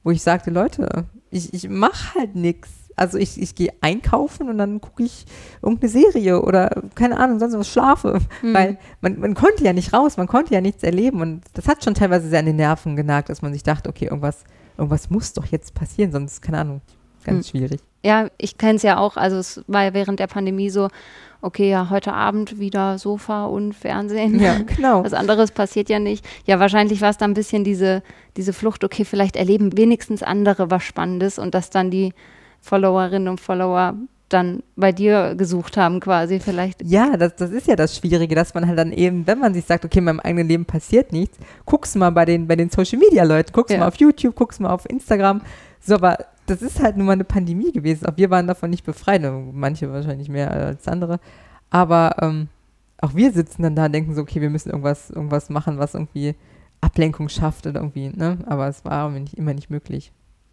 wo 0.03 0.11
ich 0.11 0.21
sagte, 0.21 0.51
Leute, 0.51 1.05
ich, 1.31 1.51
ich 1.53 1.67
mache 1.67 2.19
halt 2.19 2.35
nichts. 2.35 2.69
Also 2.99 3.17
ich, 3.17 3.41
ich 3.41 3.55
gehe 3.55 3.71
einkaufen 3.79 4.49
und 4.49 4.57
dann 4.57 4.81
gucke 4.81 5.03
ich 5.03 5.25
irgendeine 5.61 5.89
Serie 5.89 6.41
oder 6.41 6.83
keine 6.95 7.17
Ahnung, 7.17 7.39
sonst 7.39 7.57
was 7.57 7.69
schlafe. 7.69 8.19
Mhm. 8.41 8.53
Weil 8.53 8.77
man, 8.99 9.19
man 9.19 9.33
konnte 9.35 9.63
ja 9.63 9.71
nicht 9.71 9.93
raus, 9.93 10.17
man 10.17 10.27
konnte 10.27 10.53
ja 10.53 10.59
nichts 10.59 10.83
erleben. 10.83 11.21
Und 11.21 11.41
das 11.53 11.67
hat 11.67 11.83
schon 11.83 11.93
teilweise 11.93 12.27
sehr 12.27 12.39
an 12.39 12.45
den 12.45 12.57
Nerven 12.57 12.97
genagt, 12.97 13.29
dass 13.29 13.41
man 13.41 13.53
sich 13.53 13.63
dachte, 13.63 13.87
okay, 13.89 14.05
irgendwas, 14.05 14.43
irgendwas 14.77 15.09
muss 15.09 15.31
doch 15.31 15.45
jetzt 15.45 15.73
passieren, 15.73 16.11
sonst, 16.11 16.41
keine 16.41 16.59
Ahnung, 16.59 16.81
ganz 17.23 17.47
mhm. 17.47 17.57
schwierig. 17.57 17.79
Ja, 18.03 18.27
ich 18.37 18.57
kenne 18.57 18.75
es 18.75 18.83
ja 18.83 18.97
auch. 18.97 19.15
Also 19.15 19.37
es 19.37 19.63
war 19.67 19.85
ja 19.85 19.93
während 19.93 20.19
der 20.19 20.27
Pandemie 20.27 20.69
so, 20.69 20.89
okay, 21.41 21.69
ja, 21.69 21.89
heute 21.89 22.13
Abend 22.13 22.59
wieder 22.59 22.97
Sofa 22.97 23.45
und 23.45 23.73
Fernsehen. 23.73 24.39
Ja, 24.41 24.57
genau. 24.75 25.05
Was 25.05 25.13
anderes 25.13 25.51
passiert 25.51 25.89
ja 25.89 25.99
nicht. 25.99 26.25
Ja, 26.45 26.59
wahrscheinlich 26.59 26.99
war 26.99 27.11
es 27.11 27.17
dann 27.17 27.31
ein 27.31 27.35
bisschen 27.35 27.63
diese, 27.63 28.03
diese 28.35 28.51
Flucht, 28.51 28.83
okay, 28.83 29.05
vielleicht 29.05 29.37
erleben 29.37 29.77
wenigstens 29.77 30.21
andere 30.21 30.69
was 30.69 30.83
Spannendes 30.83 31.39
und 31.39 31.53
dass 31.55 31.69
dann 31.69 31.91
die 31.91 32.13
Followerinnen 32.61 33.27
und 33.27 33.39
Follower 33.39 33.95
dann 34.29 34.63
bei 34.75 34.91
dir 34.91 35.35
gesucht 35.35 35.75
haben 35.75 35.99
quasi 35.99 36.39
vielleicht. 36.39 36.83
Ja, 36.83 37.17
das, 37.17 37.35
das 37.35 37.51
ist 37.51 37.67
ja 37.67 37.75
das 37.75 37.97
Schwierige, 37.97 38.35
dass 38.35 38.53
man 38.53 38.67
halt 38.67 38.77
dann 38.77 38.91
eben, 38.91 39.25
wenn 39.27 39.39
man 39.39 39.53
sich 39.53 39.65
sagt, 39.65 39.85
okay, 39.85 39.99
in 39.99 40.05
meinem 40.05 40.19
eigenen 40.19 40.47
Leben 40.47 40.65
passiert 40.65 41.11
nichts, 41.11 41.37
guckst 41.65 41.95
du 41.95 41.99
mal 41.99 42.11
bei 42.11 42.25
den, 42.25 42.47
bei 42.47 42.55
den 42.55 42.69
Social 42.69 42.99
Media 42.99 43.23
Leuten, 43.23 43.51
guckst 43.51 43.73
ja. 43.73 43.79
mal 43.79 43.87
auf 43.87 43.95
YouTube, 43.95 44.35
guckst 44.35 44.59
mal 44.59 44.69
auf 44.69 44.87
Instagram. 44.87 45.41
So, 45.81 45.95
aber 45.95 46.17
das 46.45 46.61
ist 46.61 46.81
halt 46.81 46.97
nun 46.97 47.07
mal 47.07 47.13
eine 47.13 47.23
Pandemie 47.23 47.71
gewesen. 47.71 48.05
Auch 48.05 48.17
wir 48.17 48.29
waren 48.29 48.47
davon 48.47 48.69
nicht 48.69 48.85
befreit, 48.85 49.21
manche 49.51 49.91
wahrscheinlich 49.91 50.29
mehr 50.29 50.51
als 50.51 50.87
andere. 50.87 51.19
Aber 51.69 52.15
ähm, 52.21 52.47
auch 53.01 53.15
wir 53.15 53.31
sitzen 53.31 53.63
dann 53.63 53.75
da 53.75 53.85
und 53.85 53.93
denken 53.93 54.15
so, 54.15 54.21
okay, 54.21 54.41
wir 54.41 54.49
müssen 54.49 54.69
irgendwas, 54.69 55.09
irgendwas 55.09 55.49
machen, 55.49 55.77
was 55.77 55.93
irgendwie 55.93 56.35
Ablenkung 56.81 57.29
schafft 57.29 57.67
oder 57.67 57.81
irgendwie, 57.81 58.09
ne? 58.09 58.39
Aber 58.45 58.67
es 58.67 58.83
war 58.85 59.13
immer 59.35 59.53
nicht 59.53 59.69
möglich. 59.69 60.11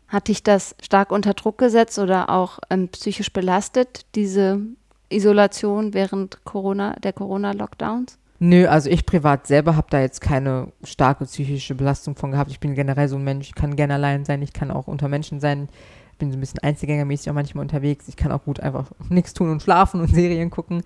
Hat 0.09 0.29
dich 0.29 0.43
das 0.43 0.77
stark 0.81 1.11
unter 1.11 1.35
Druck 1.35 1.59
gesetzt 1.59 1.99
oder 1.99 2.31
auch 2.31 2.59
ähm, 2.71 2.89
psychisch 2.89 3.33
belastet, 3.33 4.07
diese 4.15 4.61
Isolation 5.09 5.95
während 5.95 6.45
Corona, 6.45 6.95
der 7.03 7.13
Corona-Lockdowns? 7.13 8.19
Nö, 8.39 8.67
also 8.67 8.91
ich 8.91 9.07
privat 9.07 9.47
selber 9.47 9.77
habe 9.77 9.87
da 9.91 10.01
jetzt 10.01 10.21
keine 10.21 10.73
starke 10.85 11.25
psychische 11.25 11.75
Belastung 11.75 12.17
von 12.17 12.33
gehabt. 12.33 12.51
Ich 12.51 12.61
bin 12.61 12.75
generell 12.75 13.09
so 13.09 13.17
ein 13.17 13.25
Mensch, 13.25 13.49
ich 13.49 13.55
kann 13.55 13.77
gerne 13.77 13.95
allein 13.95 14.25
sein, 14.25 14.43
ich 14.43 14.53
kann 14.53 14.71
auch 14.71 14.87
unter 14.87 15.09
Menschen 15.09 15.41
sein. 15.41 15.69
Ich 16.13 16.19
bin 16.19 16.31
so 16.31 16.37
ein 16.37 16.41
bisschen 16.41 16.61
einzelgängermäßig 16.61 17.31
auch 17.31 17.35
manchmal 17.35 17.63
unterwegs. 17.63 18.09
Ich 18.09 18.17
kann 18.17 18.33
auch 18.33 18.45
gut 18.45 18.61
einfach 18.61 18.91
nichts 19.09 19.33
tun 19.33 19.51
und 19.51 19.63
schlafen 19.63 20.01
und 20.01 20.09
Serien 20.15 20.51
gucken. 20.51 20.83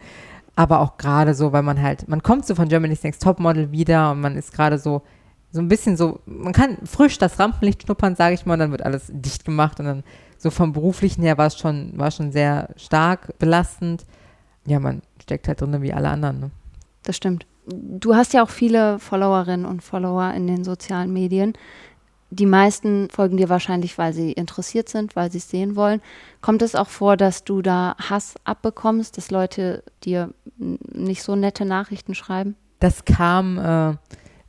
Aber 0.55 0.81
auch 0.81 0.97
gerade 0.97 1.35
so, 1.35 1.53
weil 1.53 1.63
man 1.63 1.83
halt, 1.83 2.09
man 2.09 2.23
kommt 2.23 2.47
so 2.47 2.55
von 2.55 2.69
Germany's 2.69 3.03
Next 3.03 3.23
Topmodel 3.23 3.73
wieder 3.73 4.13
und 4.13 4.21
man 4.21 4.37
ist 4.37 4.53
gerade 4.53 4.79
so, 4.79 5.03
so 5.53 5.61
ein 5.61 5.69
bisschen 5.69 5.97
so, 5.97 6.21
man 6.27 6.53
kann 6.53 6.79
frisch 6.85 7.19
das 7.19 7.39
Rampenlicht 7.39 7.83
schnuppern, 7.83 8.15
sage 8.15 8.35
ich 8.35 8.47
mal, 8.47 8.55
und 8.55 8.61
dann 8.61 8.71
wird 8.71 8.83
alles 8.83 9.07
dicht 9.09 9.45
gemacht 9.45 9.81
und 9.81 9.87
dann 9.87 10.05
so 10.39 10.51
vom 10.51 10.73
beruflichen 10.73 11.23
her 11.23 11.37
war 11.39 11.49
es 11.49 11.59
schon, 11.59 11.93
war 11.97 12.11
schon 12.11 12.33
sehr 12.33 12.71
stark 12.77 13.39
belastend. 13.39 14.07
Ja, 14.67 14.81
man 14.81 15.03
steckt 15.21 15.49
halt 15.49 15.61
drin 15.61 15.83
wie 15.83 15.93
alle 15.93 16.09
anderen. 16.09 16.41
Ne? 16.41 16.51
Das 17.03 17.17
stimmt. 17.17 17.47
Du 17.67 18.15
hast 18.15 18.33
ja 18.33 18.43
auch 18.43 18.51
viele 18.51 18.99
Followerinnen 18.99 19.67
und 19.67 19.83
Follower 19.83 20.33
in 20.35 20.47
den 20.47 20.65
sozialen 20.65 21.13
Medien. 21.13 21.53
Die 22.31 22.47
meisten 22.47 23.09
folgen 23.11 23.37
dir 23.37 23.49
wahrscheinlich, 23.49 23.99
weil 23.99 24.13
sie 24.13 24.33
interessiert 24.33 24.89
sind, 24.89 25.17
weil 25.17 25.31
sie 25.33 25.39
es 25.39 25.51
sehen 25.51 25.75
wollen. 25.75 26.01
Kommt 26.41 26.63
es 26.63 26.77
auch 26.77 26.89
vor, 26.89 27.17
dass 27.17 27.45
du 27.45 27.61
da 27.61 27.97
Hass 27.99 28.35
abbekommst, 28.45 29.17
dass 29.17 29.31
Leute 29.31 29.83
dir 30.05 30.33
nicht 30.57 31.23
so 31.23 31.35
nette 31.35 31.65
Nachrichten 31.65 32.15
schreiben? 32.15 32.55
Das 32.79 33.05
kam 33.05 33.59
äh, 33.59 33.97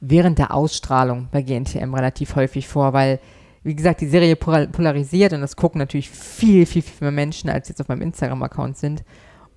während 0.01 0.39
der 0.39 0.53
Ausstrahlung 0.53 1.29
bei 1.31 1.43
GNTM 1.43 1.93
relativ 1.93 2.35
häufig 2.35 2.67
vor, 2.67 2.91
weil, 2.91 3.19
wie 3.63 3.75
gesagt, 3.75 4.01
die 4.01 4.07
Serie 4.07 4.35
polarisiert 4.35 5.31
und 5.31 5.41
das 5.41 5.55
gucken 5.55 5.79
natürlich 5.79 6.09
viel, 6.09 6.65
viel, 6.65 6.81
viel 6.81 7.05
mehr 7.05 7.11
Menschen, 7.11 7.49
als 7.49 7.69
jetzt 7.69 7.79
auf 7.79 7.87
meinem 7.87 8.01
Instagram-Account 8.01 8.77
sind. 8.77 9.03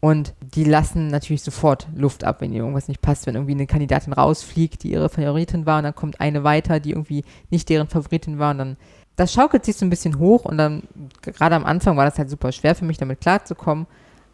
Und 0.01 0.35
die 0.55 0.65
lassen 0.65 1.09
natürlich 1.09 1.43
sofort 1.43 1.89
Luft 1.97 2.25
ab, 2.25 2.43
wenn 2.43 2.53
irgendwas 2.53 2.89
nicht 2.89 3.01
passt. 3.01 3.27
Wenn 3.27 3.37
irgendwie 3.37 3.55
eine 3.55 3.67
Kandidatin 3.67 4.13
rausfliegt, 4.13 4.83
die 4.83 4.93
ihre 4.93 5.09
Favoritin 5.09 5.65
war, 5.65 5.79
und 5.79 5.85
dann 5.85 5.95
kommt 5.95 6.21
eine 6.21 6.45
weiter, 6.45 6.79
die 6.79 6.91
irgendwie 6.91 7.25
nicht 7.49 7.71
deren 7.71 7.89
Favoritin 7.89 8.39
war. 8.39 8.51
Und 8.51 8.59
dann, 8.59 8.77
das 9.17 9.33
schaukelt 9.33 9.65
sich 9.65 9.77
so 9.77 9.87
ein 9.87 9.91
bisschen 9.91 10.19
hoch. 10.19 10.45
Und 10.45 10.59
dann, 10.59 10.83
gerade 11.23 11.55
am 11.55 11.65
Anfang 11.65 11.97
war 11.97 12.05
das 12.05 12.19
halt 12.19 12.29
super 12.29 12.53
schwer 12.53 12.75
für 12.75 12.85
mich, 12.85 12.99
damit 12.99 13.23
klarzukommen. 13.23 13.87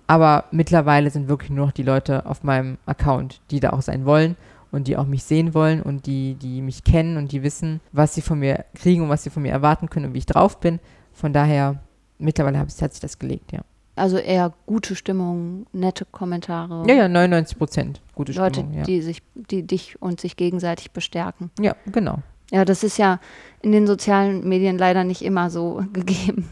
Aber 0.08 0.46
mittlerweile 0.50 1.08
sind 1.08 1.28
wirklich 1.28 1.50
nur 1.50 1.66
noch 1.66 1.72
die 1.72 1.84
Leute 1.84 2.26
auf 2.26 2.42
meinem 2.42 2.78
Account, 2.84 3.40
die 3.52 3.60
da 3.60 3.70
auch 3.70 3.82
sein 3.82 4.04
wollen 4.04 4.34
und 4.72 4.88
die 4.88 4.96
auch 4.96 5.06
mich 5.06 5.24
sehen 5.24 5.54
wollen 5.54 5.82
und 5.82 6.06
die, 6.06 6.34
die 6.34 6.62
mich 6.62 6.84
kennen 6.84 7.16
und 7.16 7.32
die 7.32 7.42
wissen, 7.42 7.80
was 7.92 8.14
sie 8.14 8.22
von 8.22 8.38
mir 8.38 8.64
kriegen 8.74 9.02
und 9.02 9.08
was 9.08 9.22
sie 9.22 9.30
von 9.30 9.42
mir 9.42 9.52
erwarten 9.52 9.90
können 9.90 10.06
und 10.06 10.14
wie 10.14 10.18
ich 10.18 10.26
drauf 10.26 10.60
bin. 10.60 10.78
Von 11.12 11.32
daher, 11.32 11.80
mittlerweile 12.18 12.58
hat 12.58 12.70
sich 12.70 13.00
das 13.00 13.18
gelegt, 13.18 13.52
ja. 13.52 13.60
Also 13.96 14.16
eher 14.16 14.54
gute 14.66 14.94
Stimmung, 14.96 15.66
nette 15.72 16.06
Kommentare. 16.06 16.84
Ja, 16.88 16.94
ja, 16.94 17.08
99 17.08 17.58
Prozent 17.58 18.00
gute 18.14 18.32
Leute, 18.32 18.60
Stimmung. 18.60 18.74
Leute, 18.76 18.86
die 18.86 19.02
sich, 19.02 19.22
die 19.34 19.66
dich 19.66 20.00
und 20.00 20.20
sich 20.20 20.36
gegenseitig 20.36 20.92
bestärken. 20.92 21.50
Ja, 21.60 21.74
genau. 21.90 22.18
Ja, 22.50 22.64
das 22.64 22.82
ist 22.82 22.98
ja 22.98 23.20
in 23.62 23.72
den 23.72 23.86
sozialen 23.86 24.48
Medien 24.48 24.78
leider 24.78 25.04
nicht 25.04 25.22
immer 25.22 25.50
so 25.50 25.84
gegeben. 25.92 26.48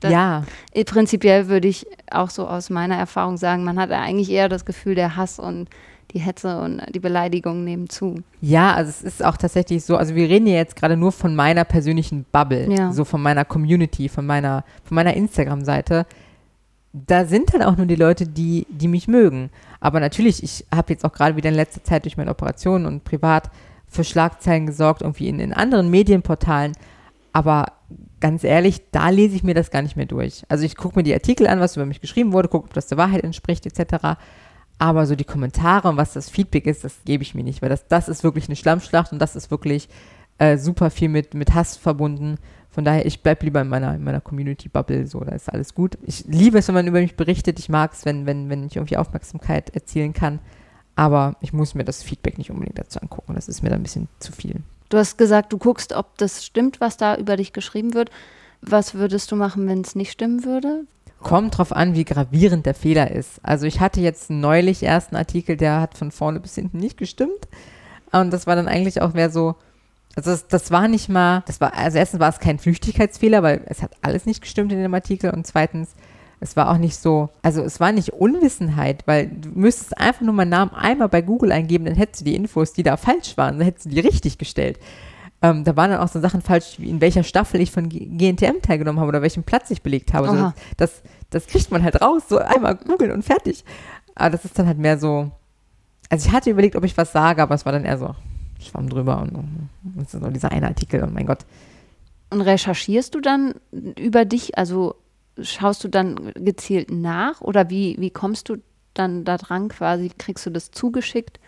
Das, 0.00 0.12
ja. 0.12 0.44
Prinzipiell 0.86 1.48
würde 1.48 1.68
ich 1.68 1.86
auch 2.10 2.30
so 2.30 2.46
aus 2.46 2.70
meiner 2.70 2.96
Erfahrung 2.96 3.36
sagen, 3.36 3.64
man 3.64 3.78
hat 3.78 3.90
eigentlich 3.90 4.30
eher 4.30 4.48
das 4.48 4.64
Gefühl, 4.64 4.94
der 4.94 5.16
Hass 5.16 5.38
und 5.38 5.68
die 6.12 6.20
Hetze 6.20 6.60
und 6.60 6.82
die 6.94 7.00
Beleidigungen 7.00 7.64
nehmen 7.64 7.88
zu. 7.88 8.16
Ja, 8.40 8.74
also 8.74 8.90
es 8.90 9.02
ist 9.02 9.24
auch 9.24 9.36
tatsächlich 9.36 9.84
so, 9.84 9.96
also 9.96 10.14
wir 10.14 10.28
reden 10.28 10.46
ja 10.46 10.54
jetzt 10.54 10.76
gerade 10.76 10.96
nur 10.96 11.12
von 11.12 11.34
meiner 11.34 11.64
persönlichen 11.64 12.26
Bubble, 12.30 12.70
ja. 12.70 12.92
so 12.92 13.04
von 13.04 13.22
meiner 13.22 13.44
Community, 13.44 14.08
von 14.08 14.26
meiner, 14.26 14.64
von 14.84 14.94
meiner 14.94 15.14
Instagram-Seite. 15.14 16.06
Da 16.92 17.24
sind 17.24 17.54
dann 17.54 17.62
auch 17.62 17.76
nur 17.76 17.86
die 17.86 17.96
Leute, 17.96 18.26
die, 18.26 18.66
die 18.68 18.88
mich 18.88 19.08
mögen. 19.08 19.50
Aber 19.80 19.98
natürlich, 20.00 20.42
ich 20.42 20.66
habe 20.74 20.92
jetzt 20.92 21.04
auch 21.04 21.12
gerade 21.12 21.36
wieder 21.36 21.48
in 21.48 21.54
letzter 21.54 21.82
Zeit 21.82 22.04
durch 22.04 22.16
meine 22.16 22.30
Operationen 22.30 22.84
und 22.84 23.04
privat 23.04 23.50
für 23.88 24.04
Schlagzeilen 24.04 24.66
gesorgt, 24.66 25.02
irgendwie 25.02 25.28
in, 25.28 25.40
in 25.40 25.54
anderen 25.54 25.90
Medienportalen. 25.90 26.72
Aber 27.32 27.72
ganz 28.20 28.44
ehrlich, 28.44 28.82
da 28.90 29.08
lese 29.08 29.36
ich 29.36 29.42
mir 29.42 29.54
das 29.54 29.70
gar 29.70 29.82
nicht 29.82 29.96
mehr 29.96 30.06
durch. 30.06 30.44
Also 30.48 30.64
ich 30.64 30.76
gucke 30.76 30.98
mir 30.98 31.02
die 31.02 31.12
Artikel 31.12 31.46
an, 31.46 31.60
was 31.60 31.76
über 31.76 31.86
mich 31.86 32.00
geschrieben 32.00 32.32
wurde, 32.32 32.48
gucke, 32.48 32.66
ob 32.66 32.74
das 32.74 32.86
der 32.86 32.98
Wahrheit 32.98 33.24
entspricht, 33.24 33.66
etc. 33.66 34.18
Aber 34.82 35.06
so 35.06 35.14
die 35.14 35.22
Kommentare 35.22 35.88
und 35.88 35.96
was 35.96 36.12
das 36.12 36.28
Feedback 36.28 36.66
ist, 36.66 36.82
das 36.82 36.96
gebe 37.04 37.22
ich 37.22 37.36
mir 37.36 37.44
nicht, 37.44 37.62
weil 37.62 37.68
das, 37.68 37.86
das 37.86 38.08
ist 38.08 38.24
wirklich 38.24 38.48
eine 38.48 38.56
Schlammschlacht 38.56 39.12
und 39.12 39.20
das 39.20 39.36
ist 39.36 39.52
wirklich 39.52 39.88
äh, 40.38 40.58
super 40.58 40.90
viel 40.90 41.08
mit, 41.08 41.34
mit 41.34 41.54
Hass 41.54 41.76
verbunden. 41.76 42.36
Von 42.68 42.84
daher, 42.84 43.06
ich 43.06 43.22
bleibe 43.22 43.44
lieber 43.44 43.60
in 43.60 43.68
meiner, 43.68 43.94
in 43.94 44.02
meiner 44.02 44.20
Community-Bubble, 44.20 45.06
so, 45.06 45.20
da 45.20 45.36
ist 45.36 45.52
alles 45.52 45.76
gut. 45.76 45.96
Ich 46.02 46.24
liebe 46.26 46.58
es, 46.58 46.66
wenn 46.66 46.74
man 46.74 46.88
über 46.88 46.98
mich 46.98 47.14
berichtet. 47.14 47.60
Ich 47.60 47.68
mag 47.68 47.92
es, 47.92 48.04
wenn, 48.04 48.26
wenn, 48.26 48.50
wenn 48.50 48.66
ich 48.66 48.74
irgendwie 48.74 48.96
Aufmerksamkeit 48.96 49.70
erzielen 49.70 50.14
kann. 50.14 50.40
Aber 50.96 51.36
ich 51.40 51.52
muss 51.52 51.76
mir 51.76 51.84
das 51.84 52.02
Feedback 52.02 52.36
nicht 52.36 52.50
unbedingt 52.50 52.80
dazu 52.80 53.00
angucken. 53.00 53.36
Das 53.36 53.46
ist 53.46 53.62
mir 53.62 53.70
dann 53.70 53.82
ein 53.82 53.84
bisschen 53.84 54.08
zu 54.18 54.32
viel. 54.32 54.62
Du 54.88 54.98
hast 54.98 55.16
gesagt, 55.16 55.52
du 55.52 55.58
guckst, 55.58 55.92
ob 55.92 56.18
das 56.18 56.44
stimmt, 56.44 56.80
was 56.80 56.96
da 56.96 57.14
über 57.14 57.36
dich 57.36 57.52
geschrieben 57.52 57.94
wird. 57.94 58.10
Was 58.62 58.94
würdest 58.94 59.30
du 59.30 59.36
machen, 59.36 59.68
wenn 59.68 59.82
es 59.82 59.94
nicht 59.94 60.10
stimmen 60.10 60.44
würde? 60.44 60.86
Kommt 61.22 61.58
drauf 61.58 61.72
an, 61.72 61.94
wie 61.94 62.04
gravierend 62.04 62.66
der 62.66 62.74
Fehler 62.74 63.10
ist. 63.10 63.40
Also 63.42 63.66
ich 63.66 63.80
hatte 63.80 64.00
jetzt 64.00 64.30
neulich 64.30 64.82
erst 64.82 65.10
einen 65.12 65.18
Artikel, 65.18 65.56
der 65.56 65.80
hat 65.80 65.96
von 65.96 66.10
vorne 66.10 66.40
bis 66.40 66.54
hinten 66.54 66.78
nicht 66.78 66.96
gestimmt. 66.96 67.48
Und 68.12 68.32
das 68.32 68.46
war 68.46 68.56
dann 68.56 68.68
eigentlich 68.68 69.00
auch 69.00 69.14
mehr 69.14 69.30
so, 69.30 69.54
also 70.14 70.30
das, 70.30 70.46
das, 70.46 70.70
war 70.70 70.88
nicht 70.88 71.08
mal, 71.08 71.42
das 71.46 71.60
war, 71.60 71.74
also 71.74 71.96
erstens 71.98 72.20
war 72.20 72.28
es 72.28 72.38
kein 72.38 72.58
Flüchtigkeitsfehler, 72.58 73.42
weil 73.42 73.62
es 73.66 73.82
hat 73.82 73.92
alles 74.02 74.26
nicht 74.26 74.42
gestimmt 74.42 74.72
in 74.72 74.82
dem 74.82 74.92
Artikel 74.92 75.30
und 75.30 75.46
zweitens, 75.46 75.94
es 76.40 76.56
war 76.56 76.70
auch 76.70 76.76
nicht 76.76 76.96
so, 76.96 77.30
also 77.42 77.62
es 77.62 77.78
war 77.78 77.92
nicht 77.92 78.12
Unwissenheit, 78.12 79.06
weil 79.06 79.28
du 79.28 79.50
müsstest 79.54 79.96
einfach 79.96 80.22
nur 80.22 80.34
meinen 80.34 80.50
Namen 80.50 80.74
einmal 80.74 81.08
bei 81.08 81.22
Google 81.22 81.52
eingeben, 81.52 81.84
dann 81.84 81.94
hättest 81.94 82.22
du 82.22 82.24
die 82.24 82.34
Infos, 82.34 82.72
die 82.72 82.82
da 82.82 82.96
falsch 82.96 83.36
waren, 83.36 83.58
dann 83.58 83.64
hättest 83.64 83.86
du 83.86 83.90
die 83.90 84.00
richtig 84.00 84.38
gestellt. 84.38 84.78
Ähm, 85.42 85.64
da 85.64 85.76
waren 85.76 85.90
dann 85.90 86.00
auch 86.00 86.08
so 86.08 86.20
Sachen 86.20 86.40
falsch, 86.40 86.76
wie 86.78 86.88
in 86.88 87.00
welcher 87.00 87.24
Staffel 87.24 87.60
ich 87.60 87.72
von 87.72 87.88
GNTM 87.88 88.62
teilgenommen 88.62 89.00
habe 89.00 89.08
oder 89.08 89.22
welchen 89.22 89.42
Platz 89.42 89.70
ich 89.70 89.82
belegt 89.82 90.14
habe. 90.14 90.28
Also 90.28 90.52
das, 90.76 91.02
das 91.30 91.46
kriegt 91.46 91.70
man 91.70 91.82
halt 91.82 92.00
raus, 92.00 92.22
so 92.28 92.38
einmal 92.38 92.76
googeln 92.76 93.10
und 93.10 93.24
fertig. 93.24 93.64
Aber 94.14 94.30
das 94.30 94.44
ist 94.44 94.58
dann 94.58 94.66
halt 94.66 94.78
mehr 94.78 94.98
so, 94.98 95.32
also 96.08 96.28
ich 96.28 96.32
hatte 96.32 96.50
überlegt, 96.50 96.76
ob 96.76 96.84
ich 96.84 96.96
was 96.96 97.12
sage, 97.12 97.42
aber 97.42 97.54
es 97.54 97.64
war 97.64 97.72
dann 97.72 97.84
eher 97.84 97.98
so, 97.98 98.14
schwamm 98.60 98.88
drüber 98.88 99.20
und, 99.20 99.68
und 99.96 100.08
so 100.08 100.18
dieser 100.30 100.52
eine 100.52 100.68
Artikel 100.68 101.02
und 101.02 101.12
mein 101.12 101.26
Gott. 101.26 101.44
Und 102.30 102.40
recherchierst 102.40 103.14
du 103.14 103.20
dann 103.20 103.54
über 103.98 104.24
dich, 104.24 104.56
also 104.56 104.94
schaust 105.40 105.82
du 105.84 105.88
dann 105.88 106.32
gezielt 106.34 106.90
nach 106.90 107.40
oder 107.40 107.68
wie, 107.68 107.96
wie 107.98 108.10
kommst 108.10 108.48
du 108.48 108.56
dann 108.94 109.24
da 109.24 109.38
dran 109.38 109.68
quasi? 109.68 110.10
Kriegst 110.16 110.46
du 110.46 110.50
das 110.50 110.70
zugeschickt? 110.70 111.40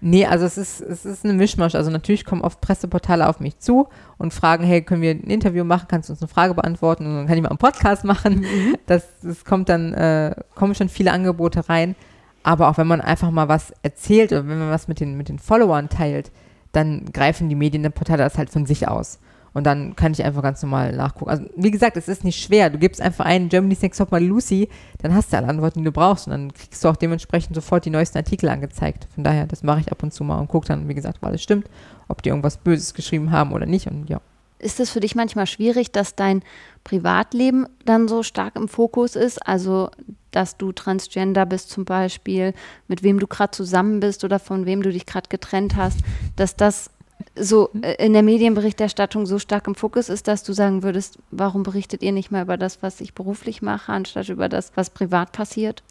Nee, 0.00 0.26
also 0.26 0.44
es 0.44 0.56
ist, 0.56 0.80
es 0.80 1.04
ist 1.04 1.24
eine 1.24 1.34
Mischmasch. 1.34 1.74
Also 1.74 1.90
natürlich 1.90 2.24
kommen 2.24 2.42
oft 2.42 2.60
Presseportale 2.60 3.28
auf 3.28 3.40
mich 3.40 3.58
zu 3.58 3.88
und 4.18 4.32
fragen, 4.32 4.64
hey, 4.64 4.82
können 4.82 5.02
wir 5.02 5.10
ein 5.10 5.24
Interview 5.24 5.64
machen? 5.64 5.86
Kannst 5.88 6.08
du 6.08 6.12
uns 6.12 6.22
eine 6.22 6.28
Frage 6.28 6.54
beantworten? 6.54 7.06
Und 7.06 7.16
dann 7.16 7.26
kann 7.26 7.36
ich 7.36 7.42
mal 7.42 7.48
einen 7.48 7.58
Podcast 7.58 8.04
machen. 8.04 8.40
Mhm. 8.40 8.76
Das, 8.86 9.06
das 9.22 9.44
kommt 9.44 9.68
dann, 9.68 9.92
äh, 9.94 10.34
kommen 10.54 10.74
schon 10.74 10.88
viele 10.88 11.12
Angebote 11.12 11.68
rein. 11.68 11.94
Aber 12.42 12.68
auch 12.68 12.78
wenn 12.78 12.86
man 12.86 13.00
einfach 13.00 13.30
mal 13.30 13.48
was 13.48 13.72
erzählt 13.82 14.32
oder 14.32 14.48
wenn 14.48 14.58
man 14.58 14.70
was 14.70 14.88
mit 14.88 15.00
den, 15.00 15.16
mit 15.16 15.28
den 15.28 15.38
Followern 15.38 15.88
teilt, 15.88 16.30
dann 16.72 17.04
greifen 17.12 17.48
die 17.48 17.54
Medienportale 17.54 18.22
das 18.22 18.38
halt 18.38 18.50
von 18.50 18.66
sich 18.66 18.88
aus. 18.88 19.18
Und 19.52 19.64
dann 19.64 19.96
kann 19.96 20.12
ich 20.12 20.24
einfach 20.24 20.42
ganz 20.42 20.62
normal 20.62 20.94
nachgucken. 20.94 21.30
Also, 21.30 21.44
wie 21.56 21.70
gesagt, 21.70 21.96
es 21.96 22.08
ist 22.08 22.24
nicht 22.24 22.42
schwer. 22.42 22.70
Du 22.70 22.78
gibst 22.78 23.00
einfach 23.00 23.24
ein 23.24 23.48
Germany's 23.48 23.82
Next 23.82 23.98
Top 23.98 24.12
mal 24.12 24.22
Lucy, 24.22 24.68
dann 24.98 25.14
hast 25.14 25.32
du 25.32 25.36
alle 25.36 25.48
Antworten, 25.48 25.80
die 25.80 25.84
du 25.84 25.92
brauchst. 25.92 26.26
Und 26.26 26.32
dann 26.32 26.52
kriegst 26.52 26.84
du 26.84 26.88
auch 26.88 26.96
dementsprechend 26.96 27.54
sofort 27.54 27.84
die 27.84 27.90
neuesten 27.90 28.18
Artikel 28.18 28.48
angezeigt. 28.48 29.08
Von 29.14 29.24
daher, 29.24 29.46
das 29.46 29.62
mache 29.62 29.80
ich 29.80 29.90
ab 29.90 30.02
und 30.02 30.12
zu 30.12 30.24
mal 30.24 30.38
und 30.38 30.48
gucke 30.48 30.68
dann, 30.68 30.88
wie 30.88 30.94
gesagt, 30.94 31.18
ob 31.20 31.26
alles 31.26 31.42
stimmt, 31.42 31.68
ob 32.08 32.22
die 32.22 32.28
irgendwas 32.28 32.58
Böses 32.58 32.94
geschrieben 32.94 33.32
haben 33.32 33.52
oder 33.52 33.66
nicht. 33.66 33.86
Und 33.86 34.08
ja. 34.08 34.20
Ist 34.58 34.78
es 34.78 34.90
für 34.90 35.00
dich 35.00 35.14
manchmal 35.14 35.46
schwierig, 35.46 35.90
dass 35.90 36.14
dein 36.14 36.42
Privatleben 36.84 37.66
dann 37.86 38.08
so 38.08 38.22
stark 38.22 38.56
im 38.56 38.68
Fokus 38.68 39.16
ist? 39.16 39.38
Also, 39.46 39.90
dass 40.30 40.58
du 40.58 40.72
Transgender 40.72 41.46
bist 41.46 41.70
zum 41.70 41.84
Beispiel, 41.84 42.52
mit 42.86 43.02
wem 43.02 43.18
du 43.18 43.26
gerade 43.26 43.52
zusammen 43.52 44.00
bist 44.00 44.22
oder 44.22 44.38
von 44.38 44.66
wem 44.66 44.82
du 44.82 44.92
dich 44.92 45.06
gerade 45.06 45.28
getrennt 45.28 45.76
hast, 45.76 46.00
dass 46.36 46.56
das 46.56 46.90
so 47.38 47.70
äh, 47.82 48.04
in 48.04 48.12
der 48.12 48.22
Medienberichterstattung 48.22 49.26
so 49.26 49.38
stark 49.38 49.66
im 49.66 49.74
Fokus 49.74 50.08
ist, 50.08 50.28
dass 50.28 50.42
du 50.42 50.52
sagen 50.52 50.82
würdest, 50.82 51.18
warum 51.30 51.62
berichtet 51.62 52.02
ihr 52.02 52.12
nicht 52.12 52.30
mehr 52.30 52.42
über 52.42 52.56
das, 52.56 52.82
was 52.82 53.00
ich 53.00 53.14
beruflich 53.14 53.62
mache, 53.62 53.92
anstatt 53.92 54.28
über 54.28 54.48
das, 54.48 54.72
was 54.74 54.90
privat 54.90 55.32
passiert? 55.32 55.82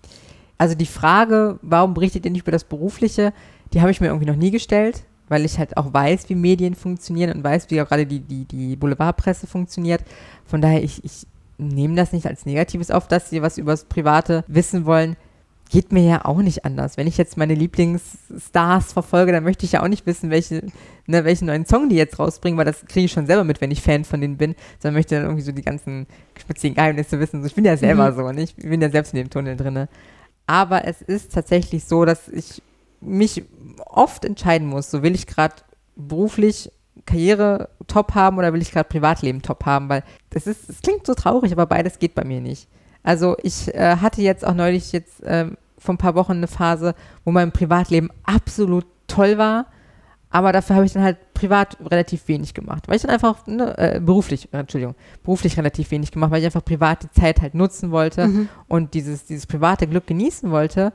Also 0.57 0.75
die 0.75 0.85
Frage, 0.85 1.59
warum 1.61 1.93
berichtet 1.93 2.25
ihr 2.25 2.31
nicht 2.31 2.41
über 2.41 2.51
das 2.51 2.65
Berufliche, 2.65 3.33
die 3.73 3.81
habe 3.81 3.91
ich 3.91 4.01
mir 4.01 4.07
irgendwie 4.07 4.25
noch 4.25 4.35
nie 4.35 4.51
gestellt, 4.51 5.03
weil 5.29 5.45
ich 5.45 5.57
halt 5.57 5.77
auch 5.77 5.93
weiß, 5.93 6.27
wie 6.29 6.35
Medien 6.35 6.75
funktionieren 6.75 7.31
und 7.31 7.43
weiß, 7.43 7.69
wie 7.69 7.81
auch 7.81 7.87
gerade 7.87 8.05
die, 8.05 8.19
die, 8.19 8.45
die 8.45 8.75
Boulevardpresse 8.75 9.47
funktioniert. 9.47 10.01
Von 10.45 10.61
daher, 10.61 10.83
ich, 10.83 11.03
ich 11.03 11.27
nehme 11.57 11.95
das 11.95 12.11
nicht 12.11 12.25
als 12.25 12.45
Negatives 12.45 12.91
auf, 12.91 13.07
dass 13.07 13.29
sie 13.29 13.41
was 13.41 13.57
über 13.57 13.71
das 13.71 13.85
Private 13.85 14.43
wissen 14.47 14.85
wollen. 14.85 15.15
Geht 15.69 15.91
mir 15.91 16.03
ja 16.03 16.25
auch 16.25 16.41
nicht 16.41 16.65
anders. 16.65 16.97
Wenn 16.97 17.05
ich 17.05 17.17
jetzt 17.17 17.38
meine 17.38 17.53
Lieblingsstars 17.53 18.91
verfolge, 18.91 19.32
dann 19.32 19.43
möchte 19.43 19.65
ich 19.65 19.73
ja 19.73 19.84
auch 19.84 19.88
nicht 19.88 20.05
wissen, 20.08 20.32
welche, 20.32 20.63
ne, 21.05 21.23
welchen 21.25 21.45
neuen 21.45 21.65
Song 21.65 21.89
die 21.89 21.95
jetzt 21.95 22.17
rausbringen, 22.17 22.58
weil 22.58 22.65
das 22.65 22.86
kriege 22.86 23.05
ich 23.05 23.12
schon 23.12 23.27
selber 23.27 23.43
mit, 23.43 23.62
wenn 23.62 23.69
ich 23.69 23.82
Fan 23.82 24.03
von 24.03 24.19
denen 24.19 24.38
bin. 24.38 24.55
Sondern 24.79 24.95
möchte 24.95 25.15
dann 25.15 25.25
irgendwie 25.25 25.43
so 25.43 25.51
die 25.51 25.62
ganzen 25.62 26.08
speziellen 26.39 26.75
Geheimnisse 26.75 27.19
wissen. 27.19 27.45
ich 27.45 27.55
bin 27.55 27.65
ja 27.65 27.77
selber 27.77 28.12
mhm. 28.12 28.15
so 28.15 28.23
und 28.23 28.38
ich 28.39 28.55
bin 28.55 28.82
ja 28.82 28.89
selbst 28.89 29.13
in 29.13 29.17
dem 29.17 29.29
Tunnel 29.29 29.55
drin. 29.58 29.88
Aber 30.47 30.86
es 30.86 31.03
ist 31.03 31.34
tatsächlich 31.34 31.86
so, 31.86 32.05
dass 32.05 32.27
ich 32.27 32.63
mich 33.01 33.43
oft 33.86 34.25
entscheiden 34.25 34.67
muss, 34.67 34.89
so 34.89 35.03
will 35.03 35.13
ich 35.13 35.27
gerade 35.27 35.55
beruflich 35.95 36.71
Karriere 37.05 37.69
top 37.88 38.15
haben 38.15 38.38
oder 38.38 38.53
will 38.53 38.62
ich 38.62 38.71
gerade 38.71 38.89
Privatleben 38.89 39.41
top 39.41 39.65
haben, 39.65 39.89
weil 39.89 40.03
das 40.29 40.47
ist, 40.47 40.69
es 40.69 40.82
klingt 40.82 41.05
so 41.05 41.13
traurig, 41.13 41.51
aber 41.51 41.65
beides 41.65 41.99
geht 41.99 42.15
bei 42.15 42.23
mir 42.23 42.41
nicht. 42.41 42.67
Also 43.03 43.38
ich 43.43 43.73
äh, 43.73 43.97
hatte 43.97 44.21
jetzt 44.21 44.45
auch 44.45 44.53
neulich 44.53 44.91
jetzt 44.91 45.23
äh, 45.23 45.47
vor 45.77 45.95
ein 45.95 45.97
paar 45.97 46.15
Wochen 46.15 46.33
eine 46.33 46.47
Phase, 46.47 46.95
wo 47.23 47.31
mein 47.31 47.51
Privatleben 47.51 48.09
absolut 48.23 48.85
toll 49.07 49.38
war, 49.38 49.67
aber 50.29 50.51
dafür 50.51 50.75
habe 50.75 50.85
ich 50.85 50.93
dann 50.93 51.03
halt 51.03 51.17
privat 51.33 51.77
relativ 51.89 52.27
wenig 52.27 52.53
gemacht, 52.53 52.88
weil 52.88 52.97
ich 52.97 53.01
dann 53.01 53.12
einfach, 53.12 53.47
ne, 53.47 53.75
äh, 53.77 53.99
beruflich, 53.99 54.49
Entschuldigung, 54.51 54.95
beruflich 55.23 55.57
relativ 55.57 55.89
wenig 55.91 56.12
gemacht, 56.12 56.29
weil 56.31 56.39
ich 56.39 56.45
einfach 56.45 56.63
privat 56.63 57.03
die 57.03 57.12
Zeit 57.19 57.41
halt 57.41 57.55
nutzen 57.55 57.91
wollte 57.91 58.27
mhm. 58.27 58.49
und 58.67 58.93
dieses, 58.93 59.25
dieses 59.25 59.47
private 59.47 59.88
Glück 59.88 60.05
genießen 60.05 60.51
wollte 60.51 60.93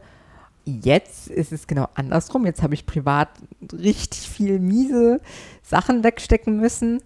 Jetzt 0.66 1.28
ist 1.28 1.52
es 1.52 1.66
genau 1.66 1.88
andersrum. 1.94 2.46
Jetzt 2.46 2.62
habe 2.62 2.74
ich 2.74 2.86
privat 2.86 3.28
richtig 3.72 4.30
viel 4.30 4.58
miese 4.58 5.20
Sachen 5.62 6.02
wegstecken 6.02 6.56
müssen, 6.58 7.02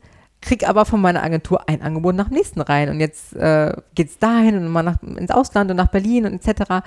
krieg 0.48 0.66
aber 0.66 0.86
von 0.86 1.02
meiner 1.02 1.22
Agentur 1.22 1.68
ein 1.68 1.82
Angebot 1.82 2.14
nach 2.14 2.28
dem 2.28 2.38
nächsten 2.38 2.62
rein. 2.62 2.88
Und 2.88 3.00
jetzt 3.00 3.36
äh, 3.36 3.74
geht 3.94 4.08
es 4.08 4.18
dahin 4.18 4.56
und 4.56 4.68
mal 4.68 4.82
nach, 4.82 5.02
ins 5.02 5.30
Ausland 5.30 5.70
und 5.70 5.76
nach 5.76 5.88
Berlin 5.88 6.24
und 6.24 6.32
etc. 6.32 6.86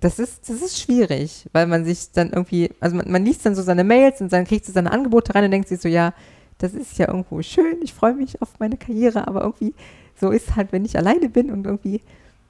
Das 0.00 0.18
ist, 0.18 0.48
das 0.48 0.60
ist 0.60 0.78
schwierig, 0.78 1.48
weil 1.52 1.66
man 1.66 1.86
sich 1.86 2.12
dann 2.12 2.30
irgendwie, 2.30 2.70
also 2.80 2.96
man, 2.96 3.10
man 3.10 3.24
liest 3.24 3.46
dann 3.46 3.54
so 3.54 3.62
seine 3.62 3.82
Mails 3.82 4.20
und 4.20 4.30
dann 4.30 4.44
kriegt 4.44 4.66
so 4.66 4.72
seine 4.72 4.92
Angebote 4.92 5.34
rein 5.34 5.44
und 5.44 5.50
denkt 5.50 5.68
sich 5.68 5.80
so, 5.80 5.88
ja, 5.88 6.12
das 6.58 6.74
ist 6.74 6.98
ja 6.98 7.08
irgendwo 7.08 7.40
schön, 7.40 7.76
ich 7.82 7.94
freue 7.94 8.14
mich 8.14 8.42
auf 8.42 8.58
meine 8.58 8.76
Karriere, 8.76 9.26
aber 9.26 9.40
irgendwie 9.40 9.74
so 10.14 10.30
ist 10.30 10.54
halt, 10.54 10.72
wenn 10.72 10.84
ich 10.84 10.98
alleine 10.98 11.30
bin 11.30 11.50
und 11.50 11.64
irgendwie 11.64 12.02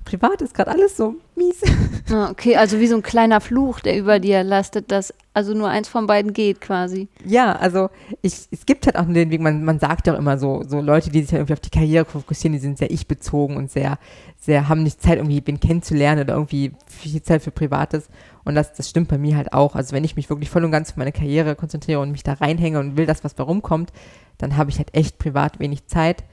privat 0.04 0.42
ist 0.42 0.54
gerade 0.54 0.70
alles 0.70 0.96
so 0.96 1.14
mies. 1.36 1.62
Ah, 2.10 2.30
okay, 2.30 2.56
also 2.56 2.80
wie 2.80 2.86
so 2.86 2.96
ein 2.96 3.02
kleiner 3.02 3.38
Fluch, 3.42 3.80
der 3.80 3.98
über 3.98 4.18
dir 4.18 4.42
lastet, 4.42 4.90
dass 4.90 5.12
also 5.34 5.52
nur 5.52 5.68
eins 5.68 5.88
von 5.88 6.06
beiden 6.06 6.32
geht 6.32 6.58
quasi. 6.62 7.08
Ja, 7.22 7.52
also 7.52 7.90
ich, 8.22 8.48
es 8.50 8.64
gibt 8.64 8.86
halt 8.86 8.96
auch 8.96 9.04
den 9.04 9.30
Weg, 9.30 9.42
man, 9.42 9.62
man 9.62 9.78
sagt 9.78 10.06
ja 10.06 10.14
auch 10.14 10.18
immer 10.18 10.38
so, 10.38 10.64
so 10.66 10.80
Leute, 10.80 11.10
die 11.10 11.20
sich 11.20 11.32
halt 11.32 11.40
irgendwie 11.40 11.52
auf 11.52 11.60
die 11.60 11.68
Karriere 11.68 12.06
fokussieren, 12.06 12.54
die 12.54 12.60
sind 12.60 12.78
sehr 12.78 12.90
ich-bezogen 12.90 13.58
und 13.58 13.70
sehr, 13.70 13.98
sehr, 14.40 14.70
haben 14.70 14.84
nicht 14.84 15.02
Zeit, 15.02 15.18
irgendwie 15.18 15.42
wen 15.44 15.60
kennenzulernen 15.60 16.22
oder 16.22 16.32
irgendwie 16.32 16.72
viel 16.86 17.22
Zeit 17.22 17.42
für 17.42 17.50
Privates. 17.50 18.08
Und 18.44 18.54
das, 18.54 18.72
das 18.72 18.88
stimmt 18.88 19.08
bei 19.08 19.18
mir 19.18 19.36
halt 19.36 19.52
auch. 19.52 19.74
Also 19.76 19.92
wenn 19.92 20.04
ich 20.04 20.16
mich 20.16 20.30
wirklich 20.30 20.48
voll 20.48 20.64
und 20.64 20.72
ganz 20.72 20.92
auf 20.92 20.96
meine 20.96 21.12
Karriere 21.12 21.56
konzentriere 21.56 22.00
und 22.00 22.10
mich 22.10 22.22
da 22.22 22.32
reinhänge 22.32 22.80
und 22.80 22.96
will, 22.96 23.04
dass 23.04 23.22
was 23.22 23.34
bei 23.34 23.44
rumkommt, 23.44 23.92
dann 24.38 24.56
habe 24.56 24.70
ich 24.70 24.78
halt 24.78 24.94
echt 24.94 25.18
privat 25.18 25.60
wenig 25.60 25.86
Zeit. 25.88 26.24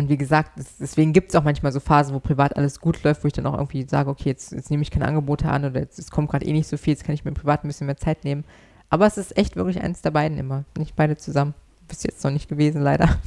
Und 0.00 0.08
wie 0.08 0.16
gesagt, 0.16 0.52
deswegen 0.80 1.12
gibt 1.12 1.28
es 1.28 1.36
auch 1.36 1.44
manchmal 1.44 1.72
so 1.72 1.78
Phasen, 1.78 2.14
wo 2.14 2.20
privat 2.20 2.56
alles 2.56 2.80
gut 2.80 3.02
läuft, 3.02 3.22
wo 3.22 3.26
ich 3.26 3.34
dann 3.34 3.44
auch 3.44 3.52
irgendwie 3.52 3.86
sage, 3.86 4.08
okay, 4.08 4.30
jetzt, 4.30 4.50
jetzt 4.50 4.70
nehme 4.70 4.82
ich 4.82 4.90
keine 4.90 5.06
Angebote 5.06 5.46
an 5.50 5.66
oder 5.66 5.78
jetzt, 5.78 5.98
es 5.98 6.10
kommt 6.10 6.30
gerade 6.30 6.46
eh 6.46 6.52
nicht 6.54 6.68
so 6.68 6.78
viel, 6.78 6.94
jetzt 6.94 7.04
kann 7.04 7.14
ich 7.14 7.26
mir 7.26 7.32
privat 7.32 7.62
ein 7.62 7.68
bisschen 7.68 7.86
mehr 7.86 7.98
Zeit 7.98 8.24
nehmen. 8.24 8.44
Aber 8.88 9.06
es 9.06 9.18
ist 9.18 9.36
echt 9.36 9.56
wirklich 9.56 9.82
eins 9.82 10.00
der 10.00 10.10
beiden 10.10 10.38
immer, 10.38 10.64
nicht 10.78 10.96
beide 10.96 11.18
zusammen. 11.18 11.52
Bis 11.86 12.02
jetzt 12.02 12.24
noch 12.24 12.30
nicht 12.30 12.48
gewesen, 12.48 12.80
leider. 12.80 13.08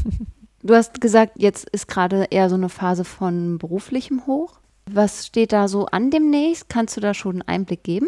Du 0.65 0.73
hast 0.73 1.01
gesagt, 1.01 1.33
jetzt 1.35 1.69
ist 1.71 1.89
gerade 1.89 2.27
eher 2.31 2.47
so 2.49 2.55
eine 2.55 2.69
Phase 2.69 3.03
von 3.03 3.57
beruflichem 3.57 4.25
Hoch. 4.27 4.61
Was 4.89 5.27
steht 5.27 5.51
da 5.51 5.67
so 5.67 5.87
an 5.87 6.09
demnächst? 6.09 6.69
Kannst 6.69 6.95
du 6.95 7.01
da 7.01 7.13
schon 7.13 7.33
einen 7.33 7.47
Einblick 7.49 7.83
geben? 7.83 8.07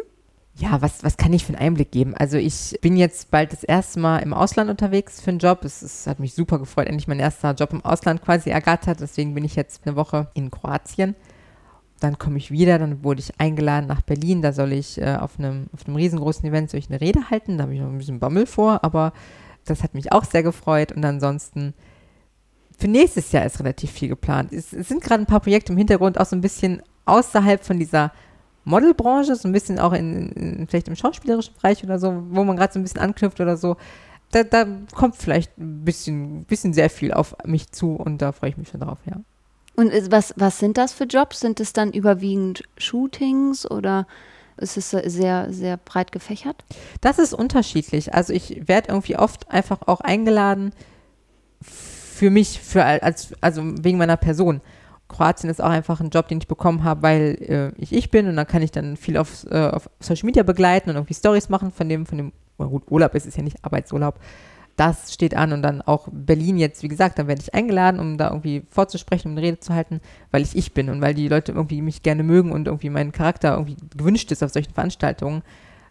Ja, 0.57 0.81
was, 0.81 1.03
was 1.03 1.17
kann 1.17 1.33
ich 1.33 1.43
für 1.43 1.53
einen 1.53 1.61
Einblick 1.61 1.91
geben? 1.91 2.15
Also 2.15 2.37
ich 2.37 2.77
bin 2.81 2.95
jetzt 2.95 3.29
bald 3.29 3.51
das 3.51 3.63
erste 3.63 3.99
Mal 3.99 4.19
im 4.19 4.33
Ausland 4.33 4.69
unterwegs 4.69 5.19
für 5.19 5.31
einen 5.31 5.39
Job. 5.39 5.65
Es, 5.65 5.81
es 5.81 6.07
hat 6.07 6.19
mich 6.19 6.33
super 6.33 6.59
gefreut, 6.59 6.87
endlich 6.87 7.07
mein 7.07 7.19
erster 7.19 7.53
Job 7.53 7.73
im 7.73 7.83
Ausland 7.83 8.21
quasi 8.21 8.51
ergattert. 8.51 9.01
Deswegen 9.01 9.33
bin 9.33 9.43
ich 9.43 9.55
jetzt 9.55 9.85
eine 9.85 9.97
Woche 9.97 10.29
in 10.33 10.51
Kroatien. 10.51 11.15
Dann 11.99 12.17
komme 12.17 12.37
ich 12.37 12.51
wieder, 12.51 12.79
dann 12.79 13.03
wurde 13.03 13.19
ich 13.19 13.39
eingeladen 13.39 13.87
nach 13.87 14.01
Berlin. 14.01 14.41
Da 14.41 14.53
soll 14.53 14.71
ich 14.71 14.99
äh, 15.01 15.15
auf, 15.15 15.37
einem, 15.39 15.67
auf 15.73 15.87
einem 15.87 15.97
riesengroßen 15.97 16.47
Event 16.47 16.69
soll 16.69 16.79
ich 16.79 16.89
eine 16.89 17.01
Rede 17.01 17.29
halten. 17.29 17.57
Da 17.57 17.63
habe 17.63 17.73
ich 17.73 17.81
noch 17.81 17.89
ein 17.89 17.97
bisschen 17.97 18.19
Bammel 18.19 18.45
vor, 18.45 18.81
aber 18.83 19.11
das 19.65 19.83
hat 19.83 19.93
mich 19.93 20.13
auch 20.13 20.23
sehr 20.23 20.43
gefreut. 20.43 20.93
Und 20.93 21.03
ansonsten 21.03 21.73
für 22.77 22.87
nächstes 22.87 23.33
Jahr 23.33 23.45
ist 23.45 23.59
relativ 23.59 23.91
viel 23.91 24.07
geplant. 24.07 24.53
Es, 24.53 24.71
es 24.71 24.87
sind 24.87 25.01
gerade 25.01 25.23
ein 25.23 25.27
paar 25.27 25.41
Projekte 25.41 25.73
im 25.73 25.77
Hintergrund, 25.77 26.17
auch 26.17 26.25
so 26.25 26.35
ein 26.35 26.41
bisschen 26.41 26.81
außerhalb 27.05 27.63
von 27.63 27.77
dieser 27.77 28.13
Modelbranche, 28.65 29.35
so 29.35 29.47
ein 29.47 29.51
bisschen 29.51 29.79
auch 29.79 29.93
in, 29.93 30.31
in 30.31 30.67
vielleicht 30.67 30.87
im 30.87 30.95
schauspielerischen 30.95 31.53
Bereich 31.53 31.83
oder 31.83 31.99
so, 31.99 32.23
wo 32.29 32.43
man 32.43 32.57
gerade 32.57 32.73
so 32.73 32.79
ein 32.79 32.83
bisschen 32.83 33.01
anknüpft 33.01 33.39
oder 33.39 33.57
so. 33.57 33.77
Da, 34.31 34.43
da 34.43 34.65
kommt 34.93 35.15
vielleicht 35.15 35.57
ein 35.57 35.85
bisschen, 35.85 36.43
bisschen 36.45 36.73
sehr 36.73 36.89
viel 36.89 37.13
auf 37.13 37.35
mich 37.45 37.71
zu 37.71 37.93
und 37.93 38.21
da 38.21 38.31
freue 38.31 38.49
ich 38.49 38.57
mich 38.57 38.69
schon 38.69 38.81
drauf, 38.81 38.97
ja. 39.05 39.21
Und 39.75 39.91
was, 40.11 40.33
was 40.37 40.59
sind 40.59 40.77
das 40.77 40.93
für 40.93 41.03
Jobs? 41.03 41.41
Sind 41.41 41.59
es 41.59 41.73
dann 41.73 41.91
überwiegend 41.91 42.63
Shootings 42.77 43.69
oder 43.69 44.07
ist 44.57 44.77
es 44.77 44.89
sehr, 44.89 45.51
sehr 45.51 45.77
breit 45.77 46.11
gefächert? 46.11 46.63
Das 47.01 47.19
ist 47.19 47.33
unterschiedlich. 47.33 48.13
Also 48.13 48.33
ich 48.33 48.67
werde 48.67 48.89
irgendwie 48.89 49.17
oft 49.17 49.51
einfach 49.51 49.81
auch 49.87 49.99
eingeladen 49.99 50.71
für 51.61 52.29
mich, 52.29 52.61
für 52.61 52.85
als, 52.85 53.33
also 53.41 53.61
wegen 53.83 53.97
meiner 53.97 54.17
Person. 54.17 54.61
Kroatien 55.07 55.49
ist 55.49 55.61
auch 55.61 55.69
einfach 55.69 55.99
ein 55.99 56.09
Job, 56.09 56.27
den 56.27 56.39
ich 56.39 56.47
bekommen 56.47 56.83
habe, 56.83 57.03
weil 57.03 57.73
äh, 57.77 57.81
ich 57.81 57.93
ich 57.93 58.11
bin 58.11 58.27
und 58.27 58.35
dann 58.35 58.47
kann 58.47 58.61
ich 58.61 58.71
dann 58.71 58.97
viel 58.97 59.17
auf, 59.17 59.45
äh, 59.49 59.69
auf 59.69 59.89
Social 59.99 60.25
Media 60.25 60.43
begleiten 60.43 60.89
und 60.89 60.95
irgendwie 60.95 61.13
Stories 61.13 61.49
machen 61.49 61.71
von 61.71 61.87
dem, 61.87 62.05
von 62.05 62.17
dem, 62.17 62.31
gut, 62.57 62.83
Urlaub 62.89 63.13
ist 63.15 63.27
es 63.27 63.35
ja 63.35 63.43
nicht, 63.43 63.63
Arbeitsurlaub. 63.63 64.19
Das 64.77 65.13
steht 65.13 65.37
an 65.37 65.53
und 65.53 65.61
dann 65.61 65.81
auch 65.81 66.09
Berlin 66.11 66.57
jetzt, 66.57 66.83
wie 66.83 66.89
gesagt, 66.89 67.17
dann 67.17 67.27
werde 67.27 67.41
ich 67.41 67.53
eingeladen, 67.53 67.99
um 67.99 68.17
da 68.17 68.29
irgendwie 68.29 68.63
vorzusprechen, 68.69 69.31
um 69.31 69.37
eine 69.37 69.47
Rede 69.47 69.59
zu 69.59 69.73
halten, 69.73 70.01
weil 70.31 70.41
ich 70.41 70.55
ich 70.55 70.73
bin 70.73 70.89
und 70.89 70.99
weil 71.01 71.13
die 71.13 71.29
Leute 71.29 71.53
irgendwie 71.53 71.81
mich 71.81 72.03
gerne 72.03 72.23
mögen 72.23 72.51
und 72.51 72.67
irgendwie 72.67 72.89
mein 72.89 73.13
Charakter 73.13 73.53
irgendwie 73.53 73.77
gewünscht 73.95 74.31
ist 74.31 74.43
auf 74.43 74.51
solchen 74.51 74.73
Veranstaltungen. 74.73 75.43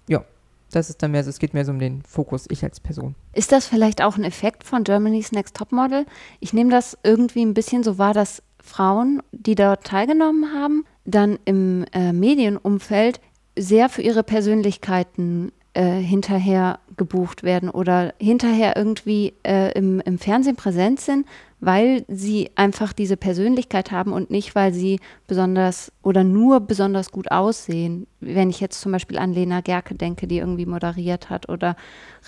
Ja, 0.07 0.23
das 0.71 0.91
ist 0.91 1.03
dann 1.03 1.13
mehr 1.13 1.25
so, 1.25 1.31
es 1.31 1.39
geht 1.39 1.55
mehr 1.55 1.65
so 1.65 1.73
um 1.73 1.79
den 1.79 2.03
Fokus, 2.03 2.47
ich 2.51 2.63
als 2.63 2.81
Person. 2.81 3.15
Ist 3.33 3.53
das 3.53 3.67
vielleicht 3.67 4.03
auch 4.03 4.17
ein 4.17 4.25
Effekt 4.25 4.65
von 4.65 4.85
Germany's 4.85 5.33
Next 5.33 5.57
Topmodel? 5.57 6.05
Ich 6.41 6.53
nehme 6.53 6.71
das 6.71 6.99
irgendwie 7.03 7.45
ein 7.45 7.55
bisschen 7.55 7.85
so 7.85 7.97
wahr, 7.97 8.13
dass 8.13 8.43
Frauen, 8.65 9.23
die 9.31 9.55
dort 9.55 9.85
teilgenommen 9.85 10.53
haben, 10.53 10.85
dann 11.05 11.39
im 11.45 11.85
äh, 11.93 12.13
Medienumfeld 12.13 13.21
sehr 13.57 13.89
für 13.89 14.03
ihre 14.03 14.23
Persönlichkeiten 14.23 15.53
äh, 15.75 15.99
hinterher 16.01 16.79
gebucht 16.97 17.43
werden 17.43 17.69
oder 17.69 18.15
hinterher 18.19 18.77
irgendwie 18.77 19.35
äh, 19.45 19.73
im, 19.77 20.01
im 20.01 20.19
Fernsehen 20.19 20.57
präsent 20.57 21.01
sind, 21.01 21.27
weil 21.61 22.05
sie 22.09 22.51
einfach 22.55 22.93
diese 22.93 23.17
Persönlichkeit 23.17 23.91
haben 23.91 24.13
und 24.13 24.31
nicht, 24.31 24.55
weil 24.55 24.73
sie 24.73 24.99
besonders 25.27 25.93
oder 26.03 26.25
nur 26.25 26.61
besonders 26.61 27.11
gut 27.11 27.31
aussehen. 27.31 28.07
Wenn 28.21 28.51
ich 28.51 28.61
jetzt 28.61 28.81
zum 28.81 28.93
Beispiel 28.93 29.19
an 29.19 29.35
Lena 29.35 29.61
Gerke 29.61 29.95
denke, 29.95 30.27
die 30.27 30.39
irgendwie 30.39 30.67
moderiert 30.67 31.29
hat, 31.29 31.49
oder 31.49 31.77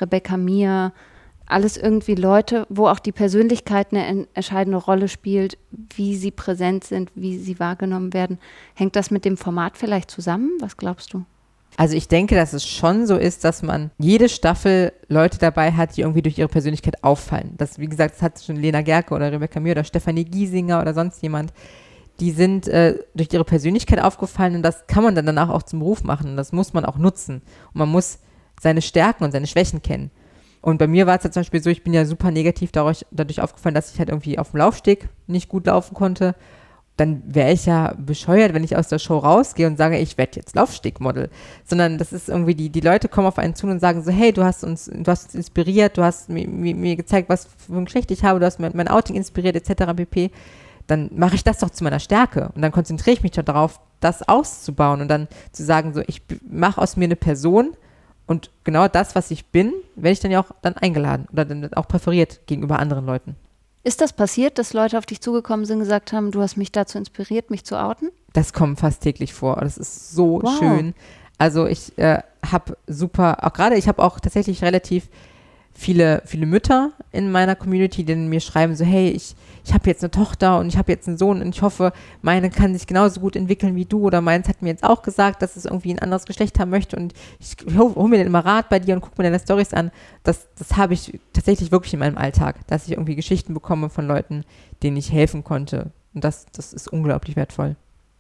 Rebecca 0.01 0.37
Mir 0.37 0.93
alles 1.47 1.77
irgendwie 1.77 2.15
Leute, 2.15 2.67
wo 2.69 2.89
auch 2.89 2.99
die 2.99 3.13
Persönlichkeit 3.13 3.93
eine 3.93 4.27
entscheidende 4.35 4.79
Rolle 4.79 5.09
spielt, 5.09 5.59
wie 5.95 6.17
sie 6.17 6.31
präsent 6.31 6.85
sind, 6.85 7.11
wie 7.15 7.39
sie 7.39 7.61
wahrgenommen 7.61 8.13
werden. 8.13 8.39
Hängt 8.75 8.97
das 8.97 9.11
mit 9.11 9.25
dem 9.25 9.37
Format 9.37 9.77
vielleicht 9.77 10.11
zusammen? 10.11 10.51
Was 10.61 10.77
glaubst 10.77 11.15
du? 11.15 11.25
Also 11.77 11.95
ich 11.95 12.09
denke, 12.09 12.35
dass 12.35 12.53
es 12.53 12.67
schon 12.67 13.07
so 13.07 13.17
ist, 13.17 13.45
dass 13.45 13.63
man 13.63 13.91
jede 13.99 14.29
Staffel 14.29 14.93
Leute 15.09 15.39
dabei 15.39 15.73
hat, 15.73 15.97
die 15.97 16.01
irgendwie 16.01 16.23
durch 16.23 16.39
ihre 16.39 16.49
Persönlichkeit 16.49 17.05
auffallen. 17.05 17.55
Das, 17.59 17.79
wie 17.79 17.87
gesagt, 17.87 18.15
das 18.15 18.23
hat 18.23 18.43
schon 18.43 18.57
Lena 18.57 18.81
Gerke 18.81 19.15
oder 19.15 19.31
Rebecca 19.31 19.61
Mir 19.61 19.73
oder 19.73 19.85
Stefanie 19.85 20.25
Giesinger 20.25 20.81
oder 20.81 20.95
sonst 20.95 21.23
jemand. 21.23 21.53
Die 22.19 22.31
sind 22.31 22.67
äh, 22.69 22.99
durch 23.15 23.31
ihre 23.31 23.45
Persönlichkeit 23.45 24.01
aufgefallen 24.01 24.57
und 24.57 24.63
das 24.63 24.87
kann 24.87 25.05
man 25.05 25.15
dann 25.15 25.27
danach 25.27 25.51
auch 25.51 25.65
zum 25.65 25.81
Beruf 25.81 26.03
machen. 26.03 26.31
Und 26.31 26.37
das 26.39 26.51
muss 26.51 26.73
man 26.73 26.87
auch 26.87 26.97
nutzen. 26.97 27.43
Und 27.75 27.77
man 27.77 27.91
muss 27.91 28.21
seine 28.59 28.81
Stärken 28.81 29.25
und 29.25 29.33
seine 29.33 29.47
Schwächen 29.47 29.83
kennen. 29.83 30.11
Und 30.67 30.79
bei 30.79 30.89
mir 30.89 31.07
war 31.07 31.17
es 31.17 31.23
ja 31.23 31.31
zum 31.31 31.43
Beispiel 31.43 31.63
so, 31.63 31.71
ich 31.71 31.85
bin 31.85 31.95
ja 31.95 32.05
super 32.05 32.33
negativ 32.33 32.73
dadurch, 32.73 33.07
dadurch 33.13 33.41
aufgefallen, 33.41 33.77
dass 33.77 33.93
ich 33.93 34.01
halt 34.01 34.09
irgendwie 34.09 34.37
auf 34.37 34.51
dem 34.51 34.59
Laufsteg 34.59 35.09
nicht 35.29 35.49
gut 35.49 35.67
laufen 35.67 35.95
konnte. 35.95 36.35
dann 36.97 37.23
wäre 37.25 37.53
ich 37.53 37.67
ja 37.67 37.95
bescheuert, 37.97 38.53
wenn 38.53 38.65
ich 38.65 38.77
aus 38.77 38.89
der 38.89 38.99
Show 38.99 39.19
rausgehe 39.19 39.69
und 39.69 39.77
sage, 39.77 39.97
ich 39.99 40.19
werde 40.19 40.33
jetzt 40.35 40.57
Laufstegmodel. 40.57 41.31
Sondern 41.65 41.99
das 41.99 42.13
ist 42.13 42.29
irgendwie, 42.29 42.57
die, 42.57 42.71
die 42.71 42.81
Leute 42.81 43.09
kommen 43.09 43.29
auf 43.29 43.39
einen 43.39 43.55
zu 43.55 43.69
und 43.69 43.79
sagen 43.79 44.03
so, 44.03 44.11
hey, 44.11 44.33
du 44.33 44.43
hast 44.43 44.65
uns, 44.65 44.87
du 44.87 45.09
hast 45.09 45.27
uns 45.27 45.37
inspiriert, 45.37 45.99
du 45.99 46.03
hast 46.03 46.31
mir, 46.31 46.49
mir, 46.49 46.75
mir 46.75 46.97
gezeigt, 46.97 47.29
was 47.29 47.47
für 47.47 47.77
ein 47.77 47.85
Geschlecht 47.85 48.11
ich 48.11 48.25
habe, 48.25 48.41
du 48.41 48.47
hast 48.47 48.59
mein, 48.59 48.73
mein 48.75 48.89
Outing 48.89 49.15
inspiriert, 49.15 49.55
etc. 49.55 49.95
pp. 49.95 50.33
Dann 50.89 51.11
mache 51.15 51.37
ich 51.37 51.45
das 51.45 51.59
doch 51.59 51.71
zu 51.71 51.85
meiner 51.85 52.01
Stärke. 52.01 52.51
Und 52.57 52.63
dann 52.63 52.73
konzentriere 52.73 53.15
ich 53.15 53.23
mich 53.23 53.31
darauf, 53.31 53.79
das 54.01 54.29
auszubauen 54.29 55.01
und 55.01 55.07
dann 55.07 55.29
zu 55.53 55.65
sagen, 55.65 55.95
so, 55.95 56.03
ich 56.09 56.23
mache 56.51 56.81
aus 56.83 56.97
mir 56.97 57.05
eine 57.05 57.15
Person 57.15 57.77
und 58.27 58.51
genau 58.65 58.89
das, 58.89 59.15
was 59.15 59.31
ich 59.31 59.47
bin, 59.47 59.73
werde 59.95 60.13
ich 60.13 60.21
dann 60.21 60.31
ja 60.31 60.41
auch 60.41 60.51
dann 60.63 60.77
eingeladen 60.77 61.29
oder 61.33 61.45
dann 61.45 61.73
auch 61.75 61.89
präferiert 61.89 62.47
gegenüber 62.47 62.79
anderen 62.79 63.07
Leuten. 63.07 63.37
Ist 63.85 64.01
das 64.01 64.13
passiert, 64.13 64.59
dass 64.59 64.73
Leute 64.73 64.99
auf 64.99 65.07
dich 65.07 65.21
zugekommen 65.21 65.65
sind 65.65 65.77
und 65.77 65.85
gesagt 65.85 66.13
haben, 66.13 66.33
du 66.33 66.43
hast 66.43 66.57
mich 66.57 66.73
dazu 66.73 66.99
inspiriert, 66.99 67.51
mich 67.51 67.65
zu 67.65 67.81
outen? 67.81 68.11
Das 68.33 68.53
kommt 68.53 68.81
fast 68.81 69.03
täglich 69.03 69.33
vor. 69.33 69.57
Das 69.61 69.79
ist 69.79 70.11
so 70.11 70.41
wow. 70.43 70.59
schön. 70.59 70.95
Also 71.39 71.67
ich 71.67 71.97
äh, 71.97 72.21
habe 72.45 72.77
super, 72.89 73.45
auch 73.47 73.53
gerade 73.53 73.77
ich 73.77 73.87
habe 73.87 74.03
auch 74.03 74.19
tatsächlich 74.19 74.63
relativ 74.63 75.09
viele, 75.77 76.23
viele 76.25 76.47
Mütter 76.47 76.93
in 77.13 77.31
meiner 77.31 77.55
Community, 77.55 78.03
die 78.05 78.15
mir 78.15 78.41
schreiben 78.41 78.75
so, 78.75 78.85
hey, 78.85 79.11
ich, 79.11 79.37
ich 79.65 79.75
habe 79.75 79.89
jetzt 79.89 80.03
eine 80.03 80.11
Tochter 80.11 80.59
und 80.59 80.69
ich 80.69 80.79
habe 80.79 80.91
jetzt 80.91 81.07
einen 81.07 81.19
Sohn 81.19 81.43
und 81.43 81.55
ich 81.55 81.61
hoffe, 81.61 81.93
meine 82.23 82.51
kann 82.51 82.73
sich 82.73 82.87
genauso 82.87 83.21
gut 83.21 83.37
entwickeln 83.37 83.77
wie 83.77 83.85
du 83.85 84.01
oder 84.01 84.21
meins 84.21 84.49
hat 84.49 84.63
mir 84.63 84.71
jetzt 84.71 84.85
auch 84.85 85.03
gesagt, 85.03 85.43
dass 85.43 85.57
es 85.57 85.67
irgendwie 85.67 85.93
ein 85.93 85.99
anderes 85.99 86.25
Geschlecht 86.25 86.59
haben 86.59 86.71
möchte 86.71 86.97
und 86.97 87.13
ich 87.39 87.57
hole 87.77 87.95
hol 87.95 88.09
mir 88.09 88.19
dann 88.19 88.27
immer 88.27 88.45
Rat 88.45 88.69
bei 88.71 88.79
dir 88.79 88.95
und 88.95 89.03
gucke 89.03 89.15
mir 89.19 89.25
deine 89.25 89.39
Stories 89.39 89.75
an. 89.75 89.91
Das, 90.23 90.49
das 90.59 90.77
habe 90.77 90.95
ich 90.95 91.21
tatsächlich 91.33 91.71
wirklich 91.71 91.93
in 91.93 92.01
meinem 92.01 92.17
Alltag, 92.17 92.67
dass 92.69 92.87
ich 92.87 92.93
irgendwie 92.93 93.17
Geschichten 93.17 93.53
bekomme 93.53 93.91
von 93.91 94.07
Leuten, 94.07 94.45
denen 94.83 94.97
ich 94.97 95.13
helfen 95.13 95.45
konnte. 95.45 95.91
Und 96.15 96.25
das, 96.25 96.47
das 96.53 96.73
ist 96.73 96.89
unglaublich 96.89 97.37
wertvoll. 97.37 97.77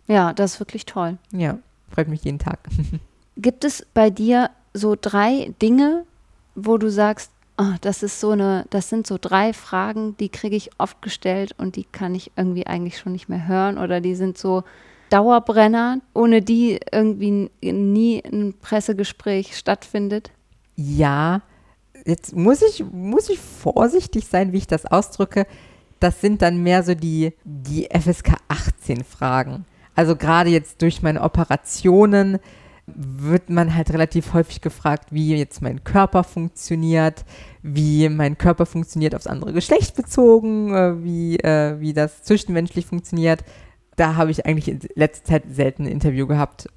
Ja, 0.08 0.34
das 0.34 0.54
ist 0.54 0.60
wirklich 0.60 0.84
toll. 0.84 1.16
Ja, 1.32 1.58
freut 1.90 2.08
mich 2.08 2.22
jeden 2.24 2.38
Tag. 2.38 2.58
Gibt 3.36 3.64
es 3.64 3.86
bei 3.94 4.10
dir 4.10 4.50
so 4.74 4.96
drei 5.00 5.54
Dinge, 5.62 6.04
wo 6.54 6.76
du 6.76 6.90
sagst, 6.90 7.30
Oh, 7.58 7.74
das 7.80 8.02
ist 8.02 8.20
so 8.20 8.30
eine, 8.30 8.66
das 8.68 8.90
sind 8.90 9.06
so 9.06 9.16
drei 9.18 9.52
Fragen, 9.52 10.16
die 10.18 10.28
kriege 10.28 10.56
ich 10.56 10.70
oft 10.76 11.00
gestellt 11.00 11.54
und 11.56 11.76
die 11.76 11.84
kann 11.84 12.14
ich 12.14 12.30
irgendwie 12.36 12.66
eigentlich 12.66 12.98
schon 12.98 13.12
nicht 13.12 13.28
mehr 13.28 13.48
hören 13.48 13.78
oder 13.78 14.00
die 14.00 14.14
sind 14.14 14.36
so 14.36 14.62
Dauerbrenner, 15.08 16.00
ohne 16.12 16.42
die 16.42 16.78
irgendwie 16.92 17.50
nie 17.62 18.22
ein 18.24 18.54
Pressegespräch 18.60 19.56
stattfindet. 19.56 20.32
Ja, 20.74 21.42
jetzt 22.04 22.36
muss 22.36 22.60
ich, 22.60 22.84
muss 22.92 23.30
ich 23.30 23.38
vorsichtig 23.38 24.26
sein, 24.26 24.52
wie 24.52 24.58
ich 24.58 24.66
das 24.66 24.84
ausdrücke. 24.84 25.46
Das 26.00 26.20
sind 26.20 26.42
dann 26.42 26.62
mehr 26.62 26.82
so 26.82 26.94
die, 26.94 27.32
die 27.44 27.88
FSK 27.90 28.36
18 28.48 29.04
Fragen. 29.04 29.64
Also 29.94 30.14
gerade 30.14 30.50
jetzt 30.50 30.82
durch 30.82 31.02
meine 31.02 31.22
Operationen 31.22 32.38
wird 32.86 33.50
man 33.50 33.74
halt 33.74 33.92
relativ 33.92 34.32
häufig 34.32 34.60
gefragt, 34.60 35.08
wie 35.10 35.36
jetzt 35.36 35.60
mein 35.60 35.82
Körper 35.82 36.22
funktioniert, 36.22 37.24
wie 37.62 38.08
mein 38.08 38.38
Körper 38.38 38.64
funktioniert 38.64 39.14
aufs 39.14 39.26
andere 39.26 39.52
Geschlecht 39.52 39.96
bezogen, 39.96 40.72
äh, 40.72 41.02
wie, 41.02 41.36
äh, 41.38 41.80
wie 41.80 41.92
das 41.92 42.22
zwischenmenschlich 42.22 42.86
funktioniert. 42.86 43.42
Da 43.96 44.14
habe 44.14 44.30
ich 44.30 44.46
eigentlich 44.46 44.68
in 44.68 44.80
letzter 44.94 45.24
Zeit 45.24 45.44
selten 45.50 45.84
ein 45.84 45.90
Interview 45.90 46.26
gehabt, 46.26 46.68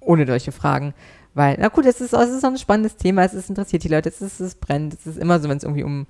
ohne 0.00 0.26
solche 0.26 0.52
Fragen. 0.52 0.92
Weil, 1.32 1.56
na 1.58 1.68
gut, 1.68 1.86
es 1.86 2.00
ist, 2.00 2.12
es 2.12 2.30
ist 2.30 2.44
auch 2.44 2.50
ein 2.50 2.58
spannendes 2.58 2.96
Thema, 2.96 3.24
es 3.24 3.34
ist, 3.34 3.48
interessiert 3.48 3.84
die 3.84 3.88
Leute, 3.88 4.08
es, 4.08 4.20
ist, 4.20 4.40
es 4.40 4.54
brennt, 4.54 4.94
es 4.94 5.06
ist 5.06 5.18
immer 5.18 5.38
so, 5.38 5.48
wenn 5.48 5.58
es 5.58 5.64
irgendwie 5.64 5.84
um 5.84 6.06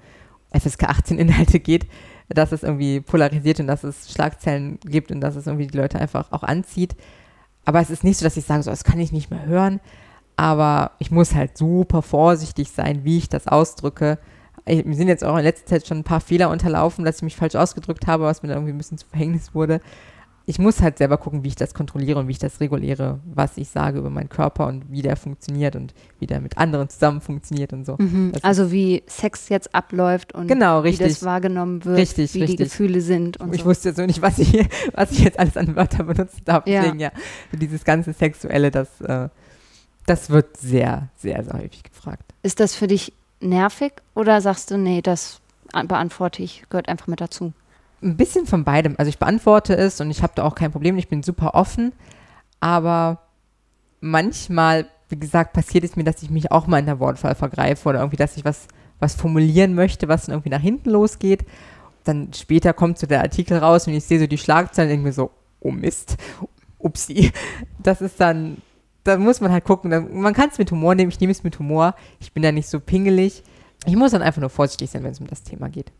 FSK 0.53 0.85
18 0.85 1.19
Inhalte 1.19 1.61
geht, 1.61 1.87
dass 2.29 2.53
es 2.53 2.63
irgendwie 2.63 3.01
polarisiert 3.01 3.61
und 3.61 3.67
dass 3.67 3.85
es 3.85 4.11
Schlagzeilen 4.11 4.79
gibt 4.85 5.13
und 5.13 5.21
dass 5.21 5.37
es 5.37 5.47
irgendwie 5.47 5.67
die 5.67 5.77
Leute 5.77 6.01
einfach 6.01 6.33
auch 6.33 6.43
anzieht. 6.43 6.97
Aber 7.67 7.81
es 7.81 7.91
ist 7.91 8.05
nicht 8.05 8.17
so, 8.17 8.25
dass 8.25 8.39
ich 8.39 8.47
sage, 8.47 8.63
so, 8.63 8.71
das 8.71 8.85
kann 8.85 8.99
ich 8.99 9.13
nicht 9.13 9.31
mehr 9.31 9.45
hören. 9.45 9.81
Aber 10.37 10.93
ich 10.99 11.11
muss 11.11 11.35
halt 11.35 11.59
super 11.59 12.01
vorsichtig 12.01 12.71
sein, 12.71 13.05
wie 13.05 13.19
ich 13.19 13.29
das 13.29 13.49
ausdrücke. 13.49 14.19
Mir 14.67 14.95
sind 14.95 15.09
jetzt 15.09 15.25
auch 15.25 15.37
in 15.37 15.45
letzter 15.45 15.67
Zeit 15.67 15.87
schon 15.87 15.99
ein 15.99 16.05
paar 16.05 16.21
Fehler 16.21 16.51
unterlaufen, 16.51 17.05
dass 17.05 17.17
ich 17.17 17.23
mich 17.23 17.37
falsch 17.37 17.55
ausgedrückt 17.55 18.07
habe, 18.07 18.25
was 18.25 18.43
mir 18.43 18.49
dann 18.49 18.59
irgendwie 18.59 18.73
ein 18.73 18.79
bisschen 18.79 18.99
zu 18.99 19.07
Verhängnis 19.07 19.55
wurde. 19.55 19.81
Ich 20.49 20.61
muss 20.61 20.81
halt 20.81 20.99
selber 20.99 21.19
gucken, 21.19 21.43
wie 21.43 21.49
ich 21.49 21.57
das 21.57 21.75
kontrolliere 21.75 22.21
und 22.21 22.29
wie 22.29 22.33
ich 22.33 22.39
das 22.39 22.61
reguliere, 22.61 23.19
was 23.25 23.57
ich 23.57 23.69
sage 23.69 23.99
über 23.99 24.11
meinen 24.11 24.29
Körper 24.29 24.69
und 24.69 24.91
wie 24.93 25.03
der 25.03 25.17
funktioniert 25.17 25.75
und 25.75 25.93
wie 26.21 26.27
der 26.27 26.41
mit 26.41 26.57
anderen 26.57 26.89
zusammen 26.89 27.21
funktioniert 27.21 27.73
und 27.73 27.85
so. 27.85 27.97
Mhm. 27.99 28.33
Also 28.43 28.71
wie 28.71 29.03
Sex 29.09 29.49
jetzt 29.49 29.75
abläuft 29.75 30.35
und 30.35 30.47
genau, 30.47 30.85
wie 30.85 30.97
das 30.97 31.25
wahrgenommen 31.25 31.85
wird, 31.85 31.99
richtig, 31.99 32.33
wie 32.35 32.43
richtig. 32.43 32.59
die 32.59 32.65
Gefühle 32.65 33.01
sind. 33.01 33.39
Und 33.39 33.55
ich 33.55 33.63
so. 33.63 33.67
wusste 33.67 33.89
jetzt 33.89 33.97
so 33.97 34.07
nicht, 34.07 34.23
was 34.23 34.39
ich, 34.39 34.53
was 34.95 35.11
ich 35.11 35.19
jetzt 35.19 35.39
alles 35.39 35.57
an 35.57 35.75
Wörtern 35.75 36.07
benutzen 36.07 36.43
darf. 36.45 36.65
Ja. 36.67 36.83
Deswegen 36.83 37.01
ja, 37.01 37.11
so 37.51 37.59
dieses 37.59 37.85
ganze 37.85 38.13
Sexuelle, 38.13 38.71
das, 38.71 39.01
äh, 39.01 39.29
das 40.07 40.31
wird 40.31 40.57
sehr, 40.57 41.09
sehr, 41.17 41.43
sehr 41.43 41.55
häufig 41.55 41.83
gefragt. 41.83 42.23
Ist 42.45 42.61
das 42.61 42.77
für 42.77 42.87
dich 42.87 43.13
nervig 43.41 43.95
oder 44.15 44.41
sagst 44.41 44.71
du, 44.71 44.79
nee, 44.79 45.03
das 45.03 45.41
beantworte 45.73 46.45
ich, 46.45 46.63
gehört 46.71 46.89
einfach 46.89 47.09
mit 47.09 47.21
dazu? 47.21 47.53
Ein 48.03 48.17
bisschen 48.17 48.47
von 48.47 48.65
beidem. 48.65 48.95
Also 48.99 49.09
ich 49.09 49.19
beantworte 49.19 49.77
es 49.77 50.01
und 50.01 50.11
ich 50.11 50.23
habe 50.23 50.33
da 50.37 50.45
auch 50.45 50.55
kein 50.55 50.73
Problem. 50.73 50.99
Ich 50.99 51.09
bin 51.09 51.23
super 51.23 51.55
offen. 51.55 51.93
Aber 52.61 53.21
manchmal, 54.01 54.87
wie 55.09 55.19
gesagt, 55.19 55.53
passiert 55.53 55.85
es 55.85 55.97
mir, 55.97 56.05
dass 56.05 56.23
ich 56.23 56.31
mich 56.31 56.51
auch 56.53 56.67
mal 56.67 56.79
in 56.79 56.87
der 56.87 57.01
Wortwahl 57.01 57.35
vergreife 57.35 57.89
oder 57.89 58.01
irgendwie, 58.01 58.17
dass 58.17 58.37
ich 58.37 58.45
was, 58.45 58.69
was 58.99 59.15
formulieren 59.15 59.75
möchte, 59.75 60.09
was 60.09 60.27
dann 60.27 60.35
irgendwie 60.35 60.51
nach 60.51 60.61
hinten 60.61 60.91
losgeht. 60.91 61.45
Dann 62.05 62.33
später 62.33 62.73
kommt 62.73 62.99
so 62.99 63.07
der 63.07 63.23
Artikel 63.23 63.59
raus 63.59 63.87
und 63.87 63.95
ich 63.95 64.05
sehe 64.05 64.21
so 64.21 64.27
die 64.27 64.39
Schlagzeilen 64.39 65.03
mir 65.03 65.13
so, 65.13 65.31
oh 65.61 65.71
Mist, 65.71 66.17
upsi. 66.79 67.33
Das 67.83 68.01
ist 68.01 68.21
dann, 68.21 68.59
da 69.05 69.17
muss 69.19 69.41
man 69.41 69.53
halt 69.53 69.65
gucken. 69.65 69.91
Man 70.21 70.35
kann 70.35 70.51
es 70.51 70.59
mit 70.59 70.71
Humor 70.71 70.95
nehmen, 70.95 71.11
ich 71.11 71.21
nehme 71.21 71.33
es 71.33 71.43
mit 71.45 71.59
Humor. 71.59 71.95
Ich 72.21 72.33
bin 72.33 72.43
da 72.43 72.53
nicht 72.53 72.69
so 72.69 72.81
pingelig. 72.81 73.43
Ich 73.87 73.97
muss 73.97 74.13
dann 74.13 74.23
einfach 74.23 74.41
nur 74.41 74.51
vorsichtig 74.51 74.91
sein, 74.91 75.03
wenn 75.03 75.13
es 75.13 75.21
um 75.21 75.27
das 75.27 75.43
Thema 75.43 75.69
geht. 75.69 75.93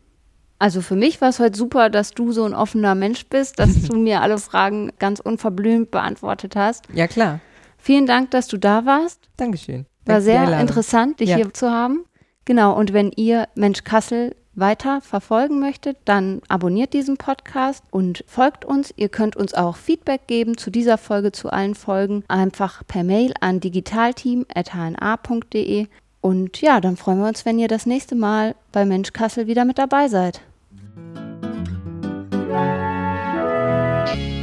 Also 0.59 0.81
für 0.81 0.95
mich 0.95 1.21
war 1.21 1.29
es 1.29 1.39
heute 1.39 1.57
super, 1.57 1.89
dass 1.89 2.11
du 2.11 2.31
so 2.31 2.43
ein 2.43 2.53
offener 2.53 2.95
Mensch 2.95 3.25
bist, 3.27 3.59
dass 3.59 3.83
du 3.83 3.95
mir 3.97 4.21
alle 4.21 4.37
Fragen 4.37 4.91
ganz 4.99 5.19
unverblümt 5.19 5.91
beantwortet 5.91 6.55
hast. 6.55 6.85
Ja, 6.93 7.07
klar. 7.07 7.39
Vielen 7.77 8.05
Dank, 8.07 8.31
dass 8.31 8.47
du 8.47 8.57
da 8.57 8.85
warst. 8.85 9.29
Dankeschön. 9.37 9.85
War 10.05 10.15
Danke 10.15 10.21
sehr 10.23 10.59
interessant, 10.59 11.19
dich 11.19 11.29
Ja. 11.29 11.35
hier 11.35 11.53
zu 11.53 11.69
haben. 11.71 12.05
Genau, 12.45 12.75
und 12.77 12.93
wenn 12.93 13.11
ihr 13.11 13.47
Mensch 13.55 13.83
Kassel 13.83 14.35
weiter 14.55 15.01
verfolgen 15.01 15.59
möchtet, 15.59 15.97
dann 16.05 16.41
abonniert 16.47 16.93
diesen 16.93 17.17
Podcast 17.17 17.83
und 17.91 18.23
folgt 18.25 18.65
uns. 18.65 18.91
Ihr 18.95 19.09
könnt 19.09 19.35
uns 19.35 19.53
auch 19.53 19.75
Feedback 19.77 20.25
geben 20.25 20.57
zu 20.57 20.71
dieser 20.71 20.97
Folge, 20.97 21.31
zu 21.31 21.51
allen 21.51 21.75
Folgen, 21.75 22.23
einfach 22.27 22.81
per 22.87 23.03
Mail 23.03 23.33
an 23.41 23.59
digitalteam.hna.de. 23.59 25.87
Und 26.21 26.61
ja, 26.61 26.81
dann 26.81 26.97
freuen 26.97 27.19
wir 27.19 27.27
uns, 27.27 27.45
wenn 27.45 27.59
ihr 27.59 27.67
das 27.67 27.85
nächste 27.85 28.15
Mal 28.15 28.55
bei 28.71 28.85
Mensch 28.85 29.13
Kassel 29.13 29.45
wieder 29.47 29.65
mit 29.65 29.77
dabei 29.77 30.07
seid. 30.07 30.41
Bye. 34.07 34.36